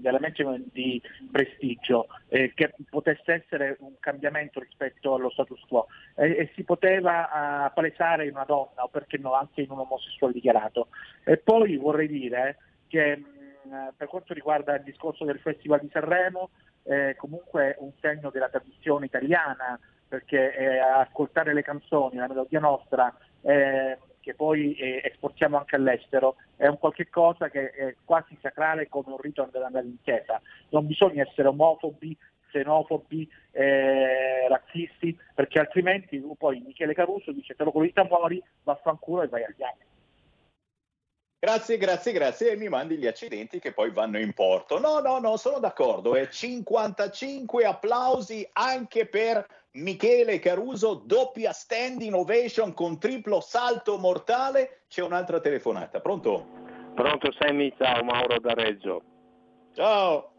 [0.00, 1.00] veramente di
[1.30, 7.66] prestigio, eh, che potesse essere un cambiamento rispetto allo status quo e, e si poteva
[7.68, 10.88] uh, palesare in una donna o perché no anche in un omosessuale dichiarato.
[11.24, 12.56] E poi vorrei dire
[12.88, 16.50] che mh, per quanto riguarda il discorso del Festival di Sanremo,
[16.84, 23.12] eh, comunque un segno della tradizione italiana, perché eh, ascoltare le canzoni, la melodia nostra,
[23.42, 28.88] eh, che poi eh, esportiamo anche all'estero, è un qualche cosa che è quasi sacrale
[28.88, 30.42] come un rito andare in chiesa.
[30.70, 32.16] Non bisogna essere omofobi,
[32.48, 39.28] xenofobi, eh, razzisti, perché altrimenti poi Michele Caruso dice te lo colita muori, vaffanculo e
[39.28, 39.86] vai agli altri.
[41.46, 44.80] Grazie, grazie, grazie e mi mandi gli accidenti che poi vanno in porto.
[44.80, 46.16] No, no, no, sono d'accordo.
[46.16, 46.28] Eh.
[46.28, 54.80] 55 applausi anche per Michele Caruso, doppia standing ovation con triplo salto mortale.
[54.88, 56.00] C'è un'altra telefonata.
[56.00, 56.48] Pronto?
[56.96, 59.02] Pronto Sammy, ciao Mauro da Reggio.
[59.72, 60.32] Ciao.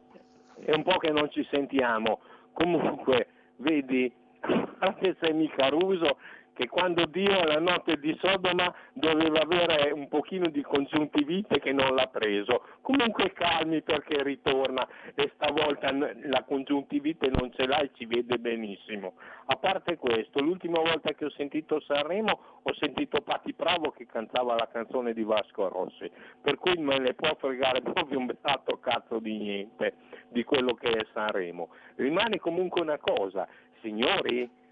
[0.60, 2.20] È un po' che non ci sentiamo.
[2.52, 4.14] Comunque, vedi,
[4.80, 6.18] anche Sammy Caruso
[6.58, 11.94] che quando Dio la notte di Sodoma doveva avere un pochino di congiuntivite che non
[11.94, 12.66] l'ha preso.
[12.82, 19.14] Comunque calmi perché ritorna e stavolta la congiuntivite non ce l'ha e ci vede benissimo.
[19.46, 24.56] A parte questo, l'ultima volta che ho sentito Sanremo ho sentito Patti Bravo che cantava
[24.56, 26.10] la canzone di Vasco Rossi,
[26.42, 29.94] per cui me ne può fregare proprio un beato cazzo di niente
[30.30, 31.70] di quello che è Sanremo.
[31.98, 33.48] Rimane comunque una cosa,
[33.82, 34.66] signori,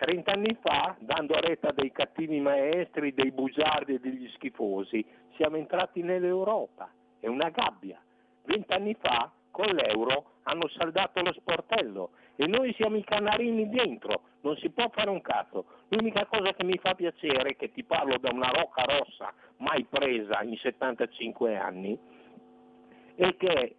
[0.00, 5.04] 30 anni fa, dando retta dei cattivi maestri, dei bugiardi e degli schifosi,
[5.36, 6.90] siamo entrati nell'Europa.
[7.20, 8.00] È una gabbia.
[8.46, 14.22] 20 anni fa, con l'euro, hanno saldato lo sportello e noi siamo i canarini dentro.
[14.40, 15.66] Non si può fare un cazzo.
[15.88, 20.40] L'unica cosa che mi fa piacere, che ti parlo da una rocca rossa mai presa
[20.40, 21.98] in 75 anni,
[23.16, 23.74] è che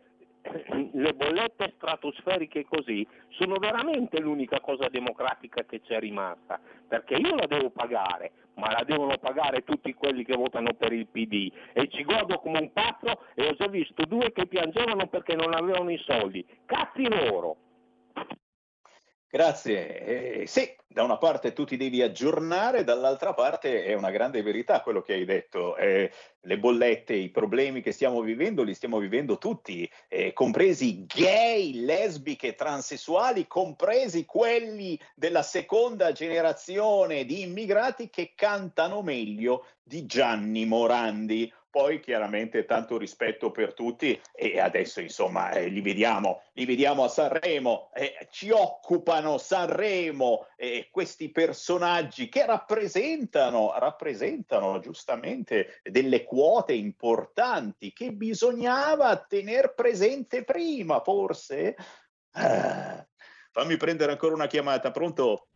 [0.93, 7.45] le bollette stratosferiche così sono veramente l'unica cosa democratica che c'è rimasta, perché io la
[7.45, 12.03] devo pagare, ma la devono pagare tutti quelli che votano per il PD e ci
[12.03, 16.01] godo come un pazzo e ho già visto due che piangevano perché non avevano i
[16.05, 17.57] soldi, cazzi loro!
[19.33, 20.41] Grazie.
[20.41, 24.81] Eh, sì, da una parte tu ti devi aggiornare, dall'altra parte è una grande verità
[24.81, 25.77] quello che hai detto.
[25.77, 31.85] Eh, le bollette, i problemi che stiamo vivendo, li stiamo vivendo tutti, eh, compresi gay,
[31.85, 41.49] lesbiche, transessuali, compresi quelli della seconda generazione di immigrati che cantano meglio di Gianni Morandi
[41.71, 47.07] poi chiaramente tanto rispetto per tutti e adesso insomma eh, li, vediamo, li vediamo a
[47.07, 57.93] Sanremo, eh, ci occupano Sanremo eh, questi personaggi che rappresentano, rappresentano giustamente delle quote importanti
[57.93, 61.75] che bisognava tener presente prima forse.
[62.33, 63.05] Ah,
[63.51, 65.47] fammi prendere ancora una chiamata, pronto?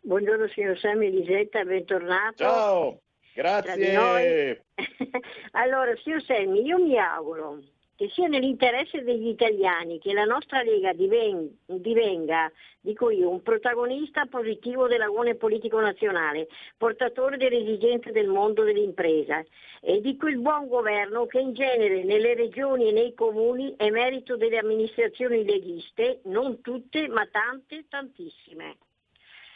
[0.00, 2.42] Buongiorno signor Sammy Elisetta, bentornato.
[2.42, 3.00] Ciao.
[3.40, 4.64] Grazie.
[5.52, 7.60] allora, signor Selmi, io mi auguro
[7.96, 14.26] che sia nell'interesse degli italiani che la nostra Lega diven- divenga, dico io, un protagonista
[14.26, 19.42] positivo dell'agone politico nazionale, portatore delle esigenze del mondo dell'impresa
[19.80, 24.36] e di quel buon governo che in genere nelle regioni e nei comuni è merito
[24.36, 28.76] delle amministrazioni leghiste, non tutte, ma tante, tantissime.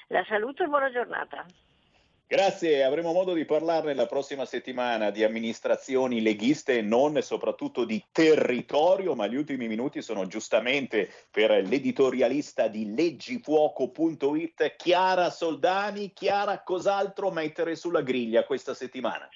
[0.08, 1.46] La saluto e buona giornata.
[2.26, 8.02] Grazie, avremo modo di parlarne la prossima settimana di amministrazioni leghiste e non, soprattutto di
[8.10, 16.14] territorio, ma gli ultimi minuti sono giustamente per l'editorialista di leggifuoco.it, Chiara Soldani.
[16.14, 19.28] Chiara, cos'altro mettere sulla griglia questa settimana?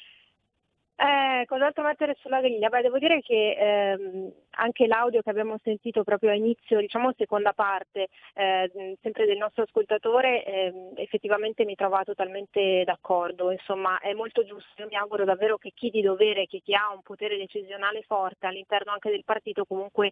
[1.00, 2.68] Eh, cos'altro mettere sulla griglia?
[2.70, 7.52] Beh, devo dire che ehm, anche l'audio che abbiamo sentito proprio a inizio, diciamo seconda
[7.52, 13.52] parte, eh, sempre del nostro ascoltatore, eh, effettivamente mi trova totalmente d'accordo.
[13.52, 14.82] Insomma, è molto giusto.
[14.82, 18.46] Io mi auguro davvero che chi di dovere, che chi ha un potere decisionale forte
[18.48, 20.10] all'interno anche del partito, comunque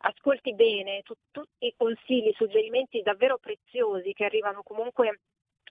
[0.00, 5.18] ascolti bene tutti i consigli, suggerimenti davvero preziosi che arrivano comunque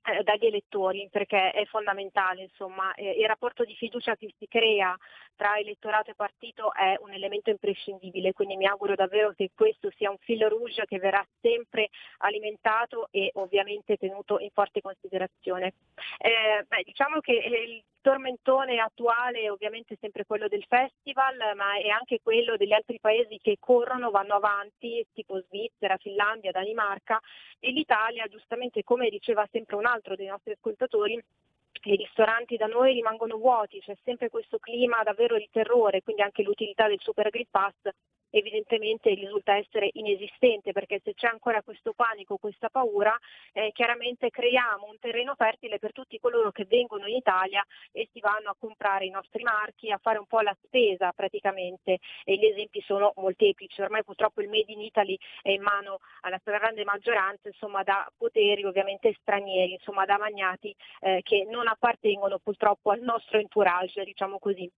[0.05, 4.95] eh, dagli elettori perché è fondamentale, insomma, eh, il rapporto di fiducia che si crea
[5.35, 10.09] tra elettorato e partito è un elemento imprescindibile, quindi mi auguro davvero che questo sia
[10.09, 15.73] un filo rouge che verrà sempre alimentato e ovviamente tenuto in forte considerazione.
[16.17, 21.87] Eh, beh, diciamo che il tormentone attuale è ovviamente sempre quello del festival, ma è
[21.87, 27.19] anche quello degli altri paesi che corrono, vanno avanti, tipo Svizzera, Finlandia, Danimarca.
[27.59, 31.19] E l'Italia, giustamente come diceva sempre un altro dei nostri ascoltatori,
[31.83, 36.43] i ristoranti da noi rimangono vuoti, c'è sempre questo clima davvero di terrore, quindi anche
[36.43, 37.73] l'utilità del Super Grill Pass
[38.37, 43.17] evidentemente risulta essere inesistente perché se c'è ancora questo panico, questa paura,
[43.53, 48.19] eh, chiaramente creiamo un terreno fertile per tutti coloro che vengono in Italia e si
[48.19, 52.45] vanno a comprare i nostri marchi, a fare un po' la spesa praticamente e gli
[52.45, 57.47] esempi sono molteplici, ormai purtroppo il Made in Italy è in mano alla stragrande maggioranza
[57.47, 63.37] insomma, da poteri ovviamente stranieri, insomma, da magnati eh, che non appartengono purtroppo al nostro
[63.39, 64.69] entourage, diciamo così.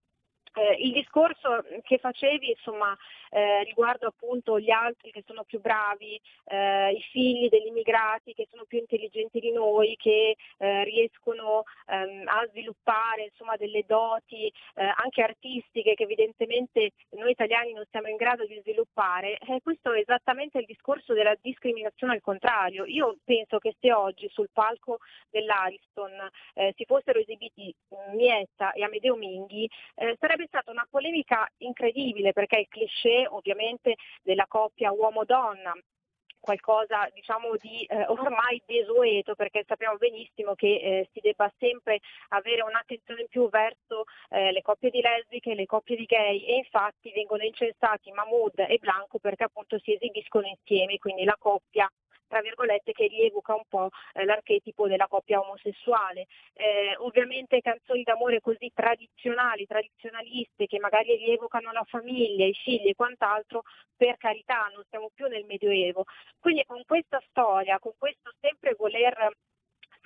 [0.54, 2.96] Eh, il discorso che facevi insomma,
[3.30, 8.46] eh, riguardo appunto gli altri che sono più bravi, eh, i figli degli immigrati che
[8.50, 14.92] sono più intelligenti di noi, che eh, riescono ehm, a sviluppare insomma, delle doti eh,
[14.96, 20.00] anche artistiche che evidentemente noi italiani non siamo in grado di sviluppare, eh, questo è
[20.00, 22.84] esattamente il discorso della discriminazione al contrario.
[22.86, 24.98] Io penso che se oggi sul palco
[25.30, 26.28] dell'Ariston
[26.74, 27.74] si fossero esibiti
[28.12, 29.68] Mietta e Amedeo Minghi,
[30.18, 35.72] sarebbe stata una polemica incredibile perché il cliché ovviamente della coppia uomo-donna
[36.40, 42.62] qualcosa diciamo di eh, ormai desueto perché sappiamo benissimo che eh, si debba sempre avere
[42.62, 47.12] un'attenzione in più verso eh, le coppie di lesbiche, le coppie di gay e infatti
[47.12, 51.90] vengono incensati Mahmood e Blanco perché appunto si esibiscono insieme, quindi la coppia
[52.28, 56.26] tra virgolette, che rievoca un po' eh, l'archetipo della coppia omosessuale.
[56.52, 62.94] Eh, ovviamente canzoni d'amore così tradizionali, tradizionaliste, che magari rievocano la famiglia, i figli e
[62.94, 63.62] quant'altro,
[63.96, 66.04] per carità, non siamo più nel Medioevo.
[66.38, 69.32] Quindi con questa storia, con questo sempre voler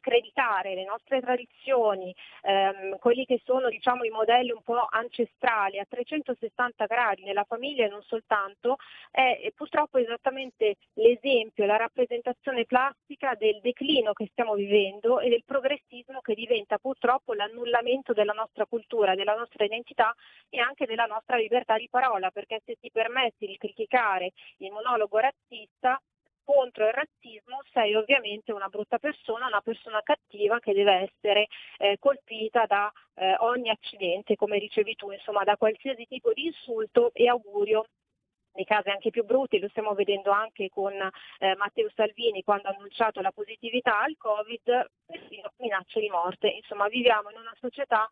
[0.02, 5.86] screditare le nostre tradizioni, ehm, quelli che sono diciamo, i modelli un po' ancestrali a
[5.88, 8.76] 360 gradi nella famiglia e non soltanto,
[9.10, 16.20] è, purtroppo esattamente l'esempio, la rappresentazione plastica del declino che stiamo vivendo e del progressismo
[16.20, 20.14] che diventa purtroppo l'annullamento della nostra cultura, della nostra identità
[20.50, 25.18] e anche della nostra libertà di parola, perché se ti permetti di criticare il monologo
[25.18, 26.00] razzista,
[26.44, 31.46] contro il razzismo sei ovviamente una brutta persona, una persona cattiva che deve essere
[31.78, 37.10] eh, colpita da eh, ogni accidente, come dicevi tu, insomma da qualsiasi tipo di insulto
[37.14, 37.86] e augurio
[38.54, 42.74] nei casi anche più brutti, lo stiamo vedendo anche con eh, Matteo Salvini quando ha
[42.74, 46.48] annunciato la positività al Covid, persino minacce di morte.
[46.48, 48.08] Insomma, viviamo in una società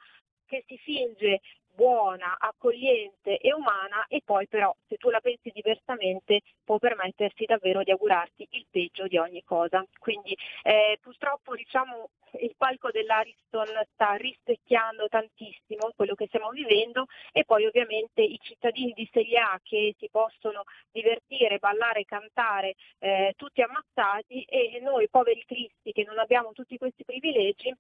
[0.51, 1.41] che si finge
[1.73, 7.83] buona, accogliente e umana e poi però se tu la pensi diversamente può permettersi davvero
[7.85, 9.85] di augurarti il peggio di ogni cosa.
[9.99, 17.45] Quindi eh, purtroppo diciamo il palco dell'Ariston sta rispecchiando tantissimo quello che stiamo vivendo e
[17.45, 23.63] poi ovviamente i cittadini di Serie A che si possono divertire, ballare, cantare eh, tutti
[23.63, 27.75] ammazzati e noi poveri cristi che non abbiamo tutti questi privilegi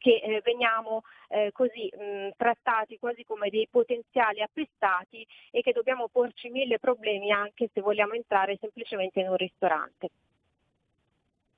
[0.00, 6.08] che eh, veniamo eh, così mh, trattati quasi come dei potenziali appestati e che dobbiamo
[6.08, 10.08] porci mille problemi anche se vogliamo entrare semplicemente in un ristorante.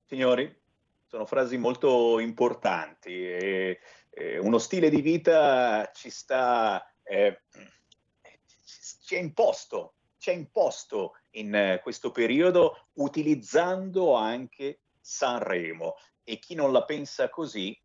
[0.06, 0.60] Signori,
[1.06, 3.26] sono frasi molto importanti.
[3.26, 3.80] E,
[4.10, 7.42] e uno stile di vita ci sta, eh,
[9.04, 16.54] ci è imposto, ci è imposto in eh, questo periodo utilizzando anche Sanremo e chi
[16.54, 17.78] non la pensa così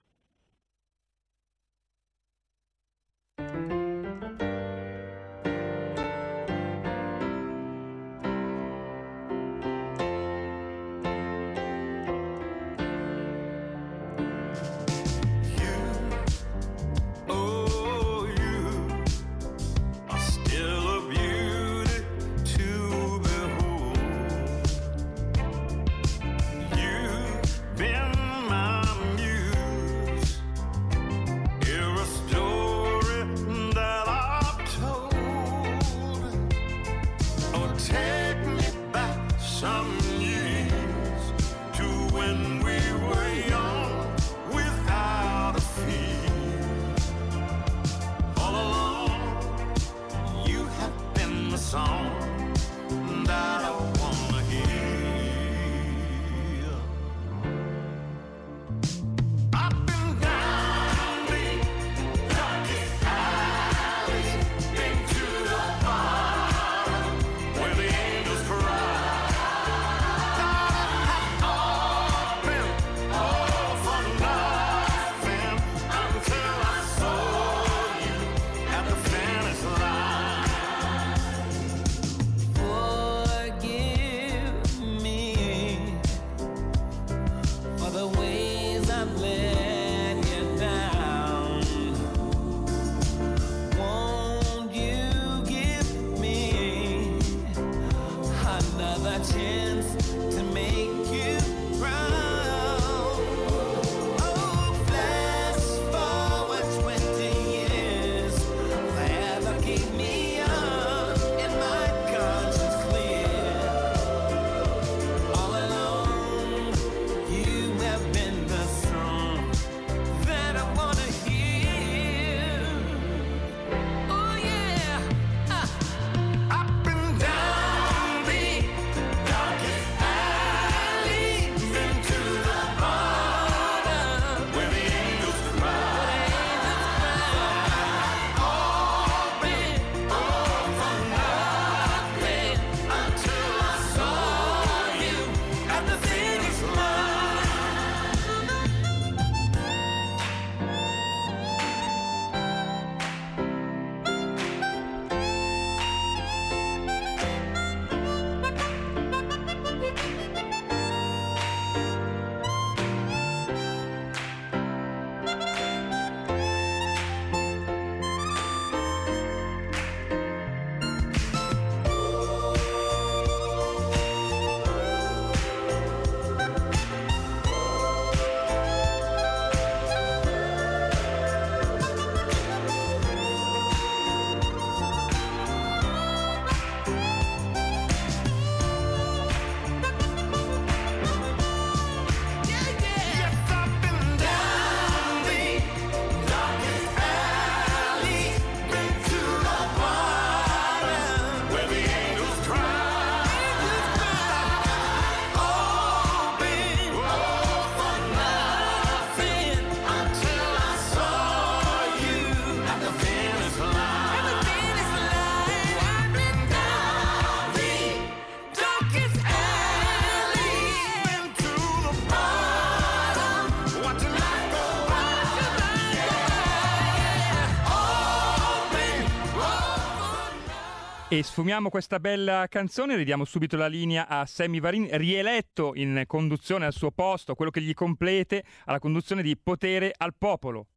[231.13, 236.65] E sfumiamo questa bella canzone, ridiamo subito la linea a Sammy Varin, rieletto in conduzione
[236.65, 240.69] al suo posto, quello che gli complete alla conduzione di Potere al Popolo.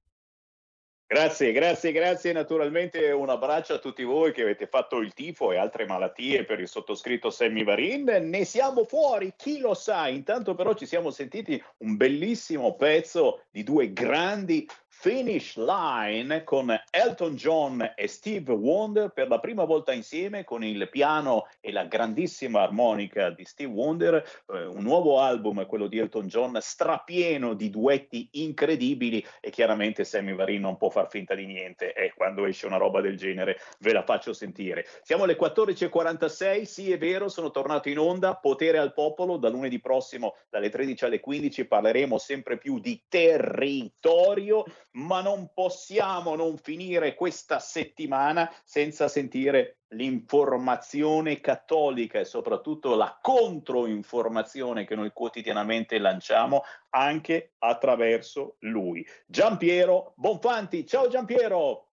[1.07, 2.33] Grazie, grazie, grazie.
[2.33, 6.59] Naturalmente un abbraccio a tutti voi che avete fatto il tifo e altre malattie per
[6.59, 8.03] il sottoscritto Sammy Varin.
[8.23, 10.09] Ne siamo fuori, chi lo sa.
[10.09, 14.67] Intanto però ci siamo sentiti un bellissimo pezzo di due grandi
[14.97, 20.89] Finish Line con Elton John e Steve Wonder per la prima volta insieme con il
[20.89, 26.25] piano e la grandissima armonica di Steve Wonder, eh, un nuovo album, quello di Elton
[26.25, 31.93] John, strapieno di duetti incredibili e chiaramente Sammy Varin non può far finta di niente
[31.93, 34.87] e quando esce una roba del genere ve la faccio sentire.
[35.03, 39.79] Siamo alle 14.46, sì è vero, sono tornato in onda, potere al popolo, da lunedì
[39.79, 44.63] prossimo dalle 13 alle 15 parleremo sempre più di territorio
[44.95, 54.85] ma non possiamo non finire questa settimana senza sentire l'informazione cattolica e soprattutto la controinformazione
[54.85, 59.05] che noi quotidianamente lanciamo anche attraverso lui.
[59.25, 61.89] Giampiero Bonfanti, ciao Giampiero!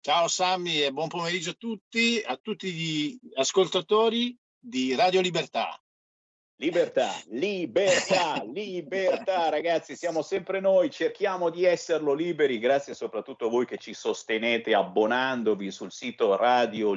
[0.00, 5.78] Ciao Sammy e buon pomeriggio a tutti, a tutti gli ascoltatori di Radio Libertà.
[6.64, 13.66] Libertà, libertà, libertà, ragazzi, siamo sempre noi, cerchiamo di esserlo liberi, grazie soprattutto a voi
[13.66, 16.94] che ci sostenete abbonandovi sul sito Radio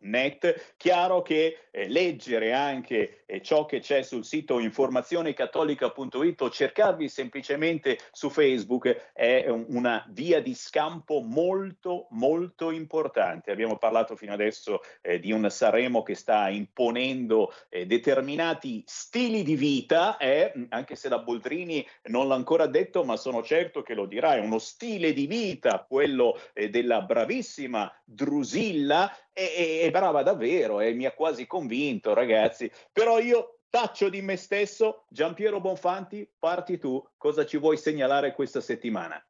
[0.00, 0.74] Net.
[0.76, 7.98] Chiaro che eh, leggere anche eh, ciò che c'è sul sito informazionecattolica.it o cercarvi semplicemente
[8.12, 13.50] su Facebook è un, una via di scampo molto molto importante.
[13.50, 19.56] Abbiamo parlato fino adesso eh, di un Sanremo che sta imponendo eh, determinati stili di
[19.56, 24.06] vita, eh, anche se la Boldrini non l'ha ancora detto, ma sono certo che lo
[24.06, 30.80] dirà, è uno stile di vita quello eh, della bravissima Drusilla è, è brava davvero
[30.80, 32.70] e mi ha quasi convinto, ragazzi.
[32.92, 35.04] Però io taccio di me stesso.
[35.08, 37.02] Giampiero Bonfanti, parti tu.
[37.16, 39.22] Cosa ci vuoi segnalare questa settimana?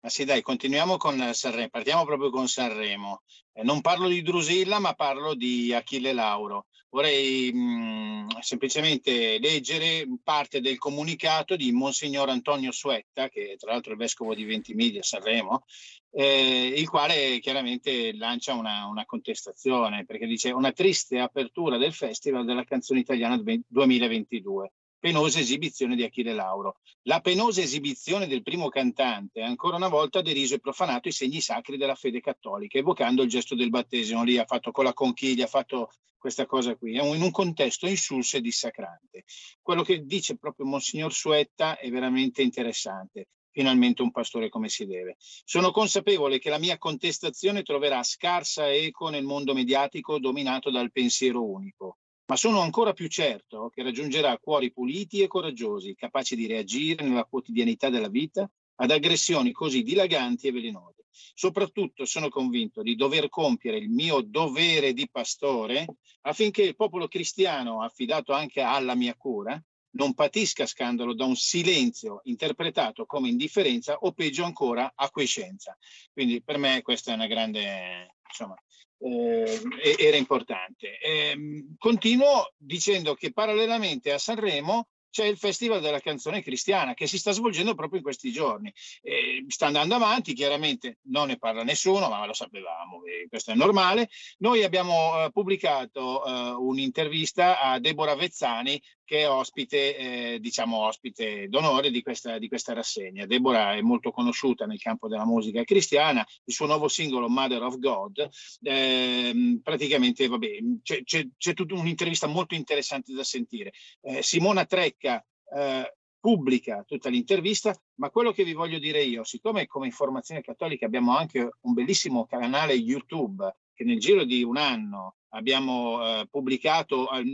[0.00, 1.68] Ma sì, dai, continuiamo con Sanremo.
[1.70, 3.22] Partiamo proprio con Sanremo.
[3.52, 6.66] Eh, non parlo di Drusilla, ma parlo di Achille Lauro.
[6.94, 13.90] Vorrei mh, mm, semplicemente leggere parte del comunicato di Monsignor Antonio Suetta, che tra l'altro
[13.90, 15.64] è il vescovo di Ventimiglia, Sanremo,
[16.12, 22.44] eh, il quale chiaramente lancia una, una, contestazione, perché dice una triste apertura del Festival
[22.44, 24.72] della canzone italiana 2022
[25.04, 26.78] penosa esibizione di Achille Lauro.
[27.02, 31.42] La penosa esibizione del primo cantante ha ancora una volta deriso e profanato i segni
[31.42, 34.24] sacri della fede cattolica, evocando il gesto del battesimo.
[34.24, 38.38] Lì ha fatto con la conchiglia, ha fatto questa cosa qui, in un contesto insulso
[38.38, 39.24] e dissacrante.
[39.60, 45.16] Quello che dice proprio Monsignor Suetta è veramente interessante finalmente un pastore come si deve.
[45.18, 51.44] Sono consapevole che la mia contestazione troverà scarsa eco nel mondo mediatico dominato dal pensiero
[51.44, 57.04] unico ma sono ancora più certo che raggiungerà cuori puliti e coraggiosi, capaci di reagire
[57.04, 61.04] nella quotidianità della vita ad aggressioni così dilaganti e velenose.
[61.10, 65.86] Soprattutto sono convinto di dover compiere il mio dovere di pastore
[66.22, 69.62] affinché il popolo cristiano, affidato anche alla mia cura,
[69.94, 75.76] non patisca scandalo da un silenzio interpretato come indifferenza o peggio ancora acquiescenza.
[76.12, 78.56] Quindi per me questa è una grande, insomma,
[79.04, 80.98] eh, era importante.
[80.98, 87.18] Eh, continuo dicendo che parallelamente a Sanremo c'è il Festival della canzone cristiana che si
[87.18, 88.72] sta svolgendo proprio in questi giorni.
[89.00, 94.08] Eh, sta andando avanti, chiaramente non ne parla nessuno, ma lo sapevamo, questo è normale.
[94.38, 101.48] Noi abbiamo eh, pubblicato eh, un'intervista a Deborah Vezzani che è ospite, eh, diciamo ospite
[101.48, 103.26] d'onore di questa, di questa rassegna.
[103.26, 107.78] Deborah è molto conosciuta nel campo della musica cristiana, il suo nuovo singolo Mother of
[107.78, 108.28] God,
[108.62, 110.48] ehm, praticamente vabbè,
[110.82, 113.72] c'è, c'è, c'è tutta un'intervista molto interessante da sentire.
[114.02, 115.24] Eh, Simona Trecca
[115.54, 120.86] eh, pubblica tutta l'intervista, ma quello che vi voglio dire io, siccome come informazione cattolica
[120.86, 127.10] abbiamo anche un bellissimo canale YouTube che nel giro di un anno abbiamo eh, pubblicato,
[127.10, 127.24] eh,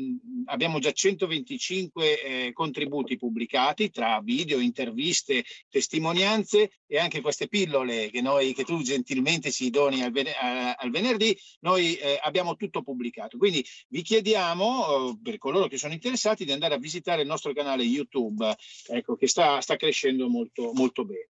[0.46, 8.20] abbiamo già 125 eh, contributi pubblicati tra video, interviste, testimonianze e anche queste pillole che,
[8.20, 10.28] noi, che tu gentilmente ci doni al, ven-
[10.76, 13.38] al venerdì, noi eh, abbiamo tutto pubblicato.
[13.38, 17.52] Quindi vi chiediamo, eh, per coloro che sono interessati, di andare a visitare il nostro
[17.52, 18.54] canale YouTube,
[18.88, 21.29] ecco, che sta, sta crescendo molto, molto bene.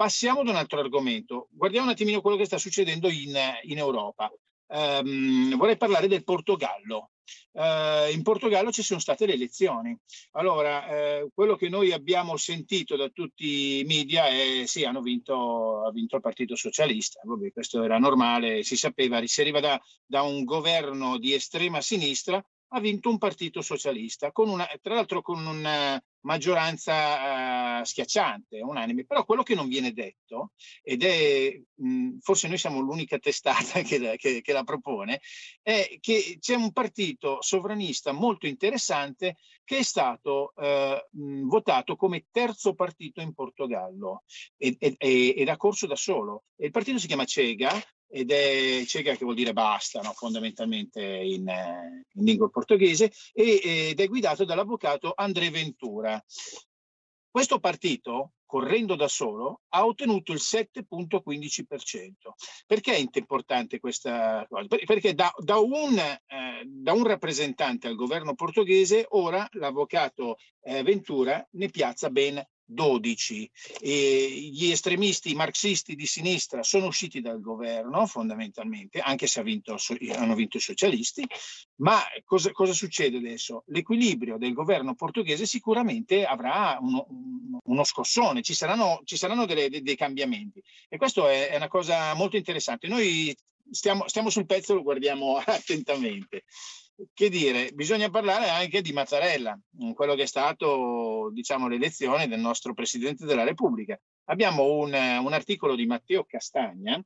[0.00, 1.48] Passiamo ad un altro argomento.
[1.50, 4.32] Guardiamo un attimino quello che sta succedendo in, in Europa.
[4.68, 7.10] Um, vorrei parlare del Portogallo.
[7.52, 9.94] eh, in Portogallo ci sono state le elezioni.
[10.30, 15.84] Allora, eh, quello che noi abbiamo sentito da tutti i media è sì, hanno vinto,
[15.84, 20.22] ha vinto il Partito Socialista, Vabbè, questo era normale, si sapeva, si arriva da, da
[20.22, 22.42] un governo di estrema sinistra
[22.72, 29.04] ha vinto un partito socialista, una, tra l'altro con una maggioranza uh, schiacciante, unanime.
[29.04, 30.52] Però quello che non viene detto,
[30.82, 35.20] ed è mh, forse noi siamo l'unica testata che, che, che, la propone,
[35.62, 42.74] è che c'è un partito sovranista molto interessante che è stato uh, votato come terzo
[42.74, 44.24] partito in Portogallo
[44.56, 46.44] ed, ed, ed ha corso da solo.
[46.56, 47.72] Il partito si chiama Cega
[48.10, 50.12] ed è cieca che vuol dire basta no?
[50.12, 51.46] fondamentalmente in,
[52.12, 56.22] in, lingua portoghese e, ed è guidato dall'avvocato André Ventura.
[57.30, 62.10] Questo partito, correndo da solo, ha ottenuto il 7.15%.
[62.66, 64.66] Perché è importante questa cosa?
[64.84, 71.46] Perché da, da, un, eh, da un, rappresentante al governo portoghese, ora l'avvocato eh, Ventura
[71.52, 73.50] ne piazza ben 12.
[73.80, 79.76] E gli estremisti marxisti di sinistra sono usciti dal governo fondamentalmente, anche se ha vinto,
[80.14, 81.26] hanno vinto i socialisti,
[81.76, 83.64] ma cosa, cosa, succede adesso?
[83.66, 87.06] L'equilibrio del governo portoghese sicuramente avrà uno,
[87.64, 92.14] uno scossone, ci saranno, ci saranno delle, dei cambiamenti e questo è, è una cosa
[92.14, 92.88] molto interessante.
[92.88, 93.34] Noi
[93.70, 96.44] stiamo, stiamo sul pezzo e lo guardiamo attentamente
[97.12, 99.58] che dire, bisogna parlare anche di Mattarella,
[99.94, 103.98] quello che è stato, diciamo, l'elezione del nostro Presidente della Repubblica.
[104.24, 107.02] Abbiamo un, un articolo di Matteo Castagna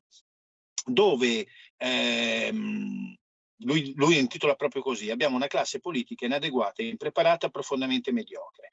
[0.85, 3.15] dove ehm,
[3.59, 8.69] lui, lui, intitola proprio così, abbiamo una classe politica inadeguata, impreparata, profondamente mediocre.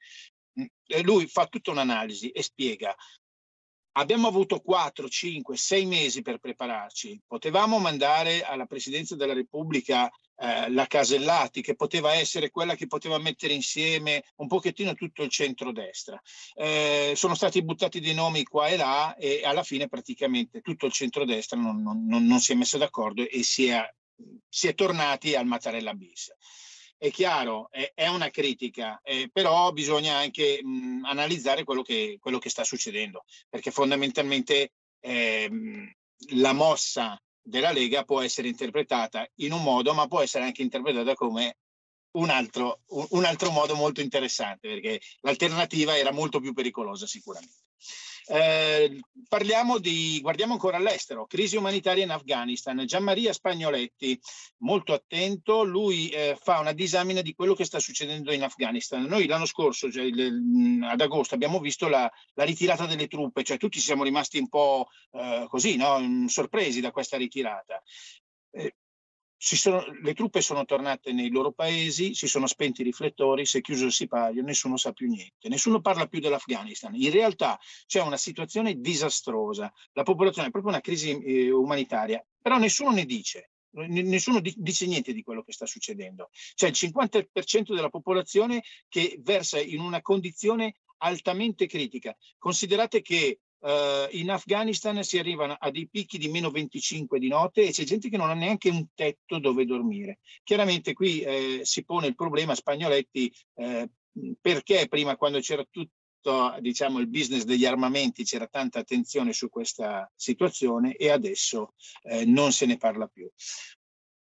[0.85, 2.95] E lui fa tutta un'analisi e spiega
[3.93, 7.21] Abbiamo avuto 4, 5, 6 mesi per prepararci.
[7.27, 13.19] Potevamo mandare alla Presidenza della Repubblica eh, la Casellati, che poteva essere quella che poteva
[13.19, 16.19] mettere insieme un pochettino tutto il centrodestra.
[16.55, 20.91] Eh, sono stati buttati dei nomi qua e là e alla fine praticamente tutto il
[20.91, 23.87] centrodestra non, non, non, si è messo d'accordo e si è,
[24.49, 26.33] si è tornati al Mattarella bis
[27.03, 32.39] è chiaro, è, è una critica, eh, però bisogna anche mh, analizzare quello che, quello
[32.39, 35.51] che, sta succedendo, perché fondamentalmente eh,
[36.29, 41.13] la mossa della Lega può essere interpretata in un modo, ma può essere anche interpretata
[41.13, 41.57] come
[42.11, 47.65] un altro, un altro modo molto interessante, perché l'alternativa era molto più pericolosa sicuramente.
[48.25, 52.85] Eh, parliamo di, guardiamo ancora all'estero, crisi umanitaria in Afghanistan.
[52.85, 54.19] Gianmaria Spagnoletti,
[54.59, 59.03] molto attento, lui eh, fa una disamina di quello che sta succedendo in Afghanistan.
[59.03, 63.43] Noi l'anno scorso, cioè il, mm, ad agosto, abbiamo visto la, la, ritirata delle truppe,
[63.43, 65.99] cioè tutti siamo rimasti un po' eh, così, no?
[65.99, 67.81] Mm, sorpresi da questa ritirata.
[68.51, 68.75] Eh,
[69.43, 73.61] sono, le truppe sono tornate nei loro paesi, si sono spenti i riflettori, si è
[73.61, 76.95] chiuso il sipario, nessuno sa più niente, nessuno parla più dell'Afghanistan.
[76.95, 82.57] In realtà c'è una situazione disastrosa, la popolazione è proprio una crisi eh, umanitaria, però
[82.57, 83.49] nessuno ne dice.
[83.75, 86.29] Nessuno dice niente di quello che sta succedendo.
[86.53, 92.15] C'è il 50% della popolazione che versa in una condizione altamente critica.
[92.37, 97.61] Considerate che Uh, in Afghanistan si arrivano a dei picchi di meno 25 di notte
[97.61, 100.19] e c'è gente che non ha neanche un tetto dove dormire.
[100.43, 103.89] Chiaramente qui eh, si pone il problema Spagnoletti eh,
[104.41, 105.91] perché prima quando c'era tutto
[106.59, 112.51] diciamo, il business degli armamenti c'era tanta attenzione su questa situazione e adesso eh, non
[112.51, 113.29] se ne parla più.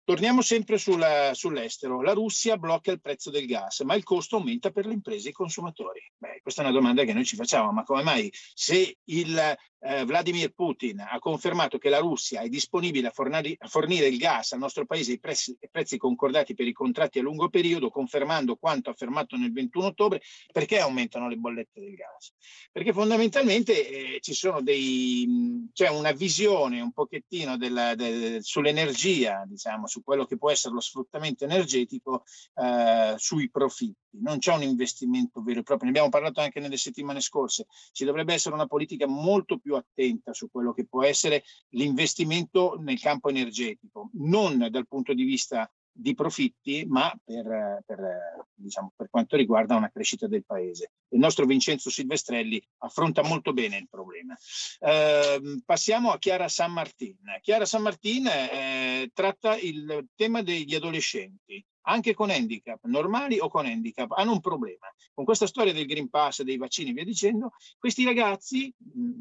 [0.10, 2.02] Torniamo sempre sulla, sull'estero.
[2.02, 5.30] La Russia blocca il prezzo del gas, ma il costo aumenta per le imprese e
[5.30, 6.02] i consumatori.
[6.18, 10.04] Beh, questa è una domanda che noi ci facciamo, ma come mai se il eh,
[10.06, 14.52] Vladimir Putin ha confermato che la Russia è disponibile a fornire, a fornire il gas
[14.52, 18.56] al nostro paese ai prezzi, ai prezzi, concordati per i contratti a lungo periodo, confermando
[18.56, 20.22] quanto affermato nel 21 ottobre,
[20.52, 22.34] perché aumentano le bollette del gas?
[22.72, 29.88] Perché fondamentalmente eh, ci sono dei, c'è una visione un pochettino della, de, sull'energia, diciamo,
[29.88, 32.24] su quello che può essere lo sfruttamento energetico
[32.56, 34.09] eh, sui profitti.
[34.12, 37.68] Non c'è un investimento vero e proprio, ne abbiamo parlato anche nelle settimane scorse.
[37.92, 43.00] Ci dovrebbe essere una politica molto più attenta su quello che può essere l'investimento nel
[43.00, 49.36] campo energetico, non dal punto di vista di profitti, ma per, per, diciamo, per, quanto
[49.36, 50.92] riguarda una crescita del paese.
[51.10, 54.36] Il nostro Vincenzo Silvestrelli affronta molto bene il problema.
[54.80, 57.18] Eh, passiamo a Chiara San Martin.
[57.42, 63.66] Chiara San Martin eh, tratta il tema degli adolescenti anche con handicap, normali o con
[63.66, 64.88] handicap, hanno un problema.
[65.14, 68.74] Con questa storia del Green Pass, dei vaccini e via dicendo, questi ragazzi,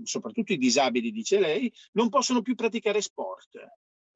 [0.02, 3.58] soprattutto i disabili, dice lei, non possono più praticare sport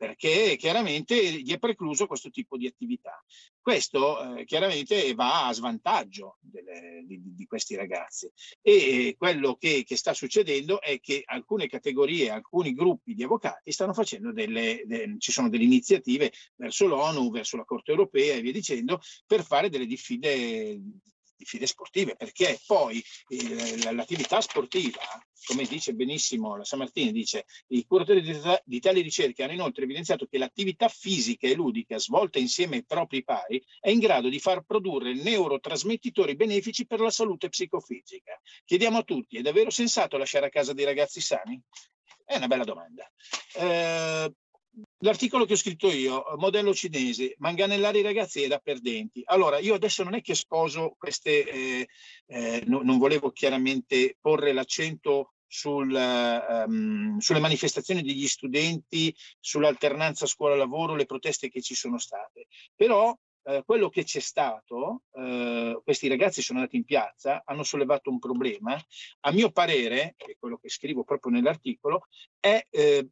[0.03, 3.23] perché chiaramente gli è precluso questo tipo di attività.
[3.61, 8.29] Questo eh, chiaramente va a svantaggio delle, di, di, questi ragazzi
[8.61, 13.93] e quello che, che, sta succedendo è che alcune categorie, alcuni gruppi di avvocati stanno
[13.93, 18.51] facendo delle, de, ci sono delle iniziative verso l'ONU, verso la Corte europea e via
[18.51, 20.81] dicendo per fare delle diffide
[21.43, 25.01] diffide sportive, perché poi eh, l'attività sportiva,
[25.45, 29.85] come dice benissimo la San Martini, dice i curatori di, di tali ricerche hanno inoltre
[29.85, 34.39] evidenziato che l'attività fisica e ludica svolta insieme ai propri pari è in grado di
[34.39, 38.41] far produrre neurotrasmettitori benefici per la salute psicofisica.
[38.65, 41.61] Chiediamo a tutti, è davvero sensato lasciare a casa dei ragazzi sani?
[42.25, 43.11] È una bella domanda.
[43.57, 44.33] Eh,
[45.05, 49.23] L'articolo che ho scritto io, modello cinese, manganellare i ragazzi è da perdenti.
[49.25, 51.89] Allora, io adesso non è che sposo queste, eh,
[52.27, 60.95] eh, no, non volevo chiaramente porre l'accento sul, um, sulle manifestazioni degli studenti, sull'alternanza scuola-lavoro,
[60.95, 62.47] le proteste che ci sono state.
[62.77, 68.09] Però eh, quello che c'è stato, eh, questi ragazzi sono andati in piazza, hanno sollevato
[68.09, 68.81] un problema,
[69.21, 72.07] a mio parere, e quello che scrivo proprio nell'articolo,
[72.39, 73.09] è eh,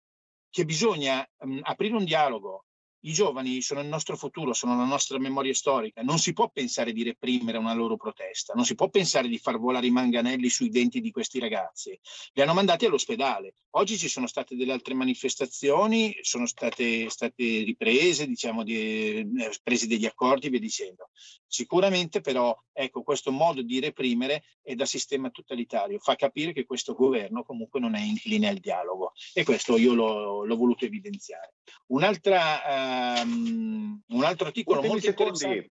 [0.50, 2.64] che bisogna mh, aprire un dialogo
[3.02, 6.02] i giovani sono il nostro futuro, sono la nostra memoria storica.
[6.02, 9.58] Non si può pensare di reprimere una loro protesta, non si può pensare di far
[9.58, 11.98] volare i manganelli sui denti di questi ragazzi.
[12.32, 13.54] Li hanno mandati all'ospedale.
[13.74, 19.86] Oggi ci sono state delle altre manifestazioni, sono state, state riprese, diciamo, di, eh, presi
[19.86, 21.10] degli accordi, via dicendo.
[21.46, 26.94] Sicuramente però, ecco, questo modo di reprimere è da sistema totalitario, fa capire che questo
[26.94, 31.54] governo comunque non è incline al dialogo e questo io l'ho, l'ho voluto evidenziare.
[31.86, 32.88] Un'altra...
[32.88, 32.89] Uh,
[33.22, 35.32] um, un altro articolo Ultimi molto secondi.
[35.32, 35.70] interessante.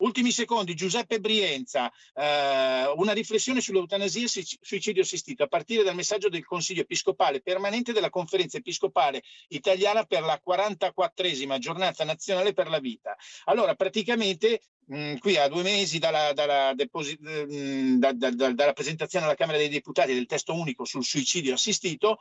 [0.00, 6.30] Ultimi secondi, Giuseppe Brienza, eh, una riflessione sull'eutanasia e suicidio assistito a partire dal messaggio
[6.30, 12.78] del Consiglio Episcopale permanente della Conferenza Episcopale Italiana per la 44esima giornata nazionale per la
[12.78, 13.14] vita.
[13.44, 18.72] Allora, praticamente mh, qui a due mesi dalla, dalla, deposi- mh, da, da, da, dalla
[18.72, 22.18] presentazione alla Camera dei Deputati del testo unico sul suicidio assistito,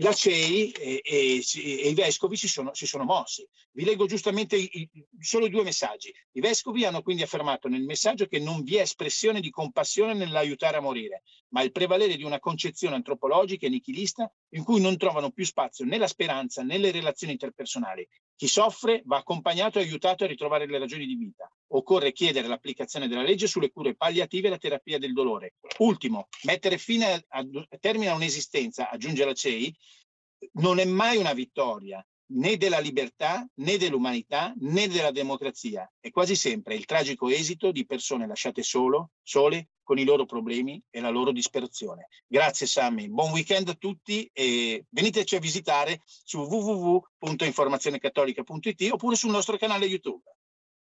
[0.00, 3.46] la CEI e, e, e, i vescovi si sono, si sono, mossi.
[3.72, 4.88] Vi leggo giustamente i,
[5.20, 6.12] solo due messaggi.
[6.32, 10.78] I vescovi hanno quindi affermato nel messaggio che non vi è espressione di compassione nell'aiutare
[10.78, 15.30] a morire, ma il prevalere di una concezione antropologica e nichilista in cui non trovano
[15.30, 18.08] più spazio né la speranza né le relazioni interpersonali.
[18.38, 21.50] Chi soffre va accompagnato e aiutato a ritrovare le ragioni di vita.
[21.70, 25.54] Occorre chiedere l'applicazione della legge sulle cure palliative e la terapia del dolore.
[25.78, 27.44] Ultimo, mettere fine a, a,
[27.80, 29.76] termine a un'esistenza, aggiunge la CEI,
[30.52, 32.00] non è mai una vittoria
[32.30, 35.90] né della libertà, né dell'umanità, né della democrazia.
[36.00, 40.78] È quasi sempre il tragico esito di persone lasciate solo, sole, con i loro problemi
[40.90, 42.08] e la loro disperazione.
[42.26, 49.56] Grazie Sammy, buon weekend a tutti e veniteci a visitare su www.informazionecattolica.it oppure sul nostro
[49.56, 50.24] canale YouTube.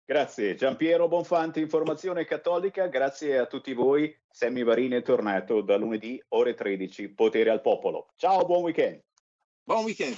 [0.03, 4.11] Grazie Giampiero Bonfanti, Informazione Cattolica, grazie a tutti voi.
[4.27, 8.07] Sammy Varini è tornato da lunedì ore 13, potere al popolo.
[8.15, 9.03] Ciao, buon weekend.
[9.63, 10.17] Buon weekend.